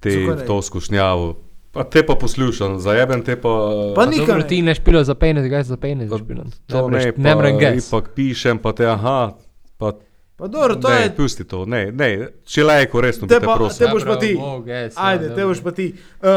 [0.00, 1.43] te, v to skušnjavo.
[1.74, 3.50] Pa te pa poslušam, zajeben te pa.
[3.94, 4.48] Pa ne.
[4.48, 6.44] ti ne špilo za penis, gaj za Pa špilo.
[6.66, 7.88] To ne, ne pa mrem gas.
[7.88, 9.34] ipak pišem, pa te, aha,
[9.76, 9.92] pa
[10.36, 11.16] Pa dobro, to ne, je.
[11.16, 12.08] pusti to, ne, ne,
[12.44, 13.86] če lajko, resno Te te, te pa- prosim.
[13.86, 14.38] te boš pa ti.
[14.96, 15.94] Ajde, te boš pa ti.
[16.18, 16.28] Uh,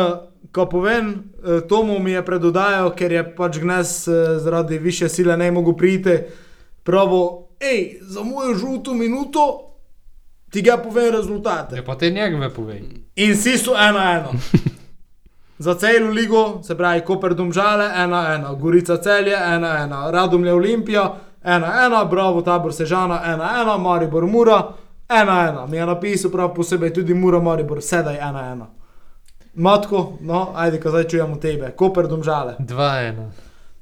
[0.51, 5.37] ko povem, uh, Tomu mi je predodajal, ker je pač gnes uh, zaradi više sile
[5.37, 6.17] ne mogel priti.
[6.83, 9.63] Pravo, hej, za mojo žuto minuto
[10.49, 11.75] ti ga povem rezultate.
[11.75, 12.81] Ja, pa te njegove povej.
[13.15, 14.29] In vsi so ena ena.
[15.59, 21.15] Za celo ligo, se pravi, Koper Domžale, ena ena, Gorica Celje, ena ena, Radomlje Olimpija,
[21.43, 24.73] ena ena, Bravo Tabor Sežana, ena ena, Maribor Mura,
[25.09, 25.65] ena ena.
[25.65, 28.67] Mi je napisal prav posebej tudi Mura Maribor, sedaj ena ena.
[29.53, 33.31] Matko, no, ajde, ko zdaj čujemo tebe, Koper Domžale, Dva, ena,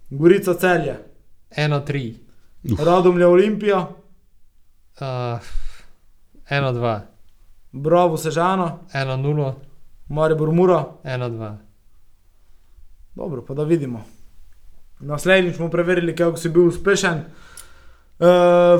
[0.09, 0.95] Gorica Celje,
[1.55, 2.15] eno, tri,
[2.85, 3.87] Radomlje Olimpija,
[5.01, 5.39] uh,
[6.49, 7.01] eno, dva,
[7.71, 9.55] Bravo Sežana, eno, nulo,
[10.07, 10.85] Maribor Mura.
[11.03, 11.64] eno, dva.
[13.15, 14.03] Dobro, pa da vidimo.
[14.99, 17.21] Naslednjič bomo preverili, kako si bil uspešen.
[18.19, 18.27] Uh,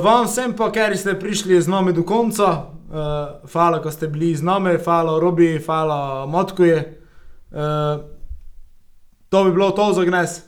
[0.04, 4.34] vam vsem pa, ker ste prišli z nami do konca, uh, hvala, ko ste bili
[4.36, 7.00] z nami, hvala Robi, hvala Matkuje.
[7.50, 8.04] Uh,
[9.28, 10.40] to bi bilo to za gnes.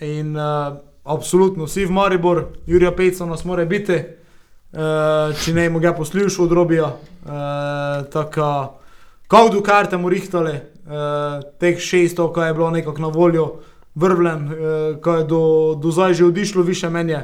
[0.00, 5.82] In uh, absolutno vsi v Maribor, Jurija Pejca nas mora biti, uh, če ne mu
[5.82, 6.86] ga poslušal od Robija.
[6.86, 8.78] Uh, tako,
[9.26, 13.52] kaudu karte mu rihtali, uh, teh 600, ko je bilo nekako na voljo,
[13.94, 17.22] vrvlem, uh, ko je do, do zdaj že odišlo više menje.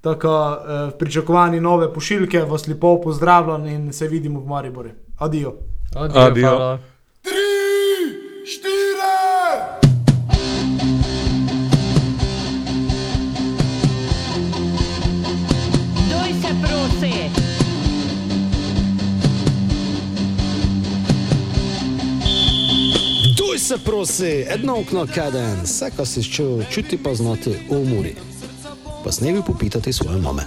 [0.00, 0.30] Tako,
[0.88, 4.90] v pričakovanju nove pošiljke, vas lepo pozdravljam in se vidimo v Mariboru.
[5.18, 5.54] Adijo.
[5.94, 6.20] Adijo.
[6.22, 6.48] Adijo.
[6.48, 6.78] hvala.
[7.24, 8.87] Doj
[23.58, 28.14] Duj se prosi, jedno okno kaden, vse, kar si čutil, čuti pa znati umori.
[29.04, 30.42] Pa s nebi popitati svoje mame.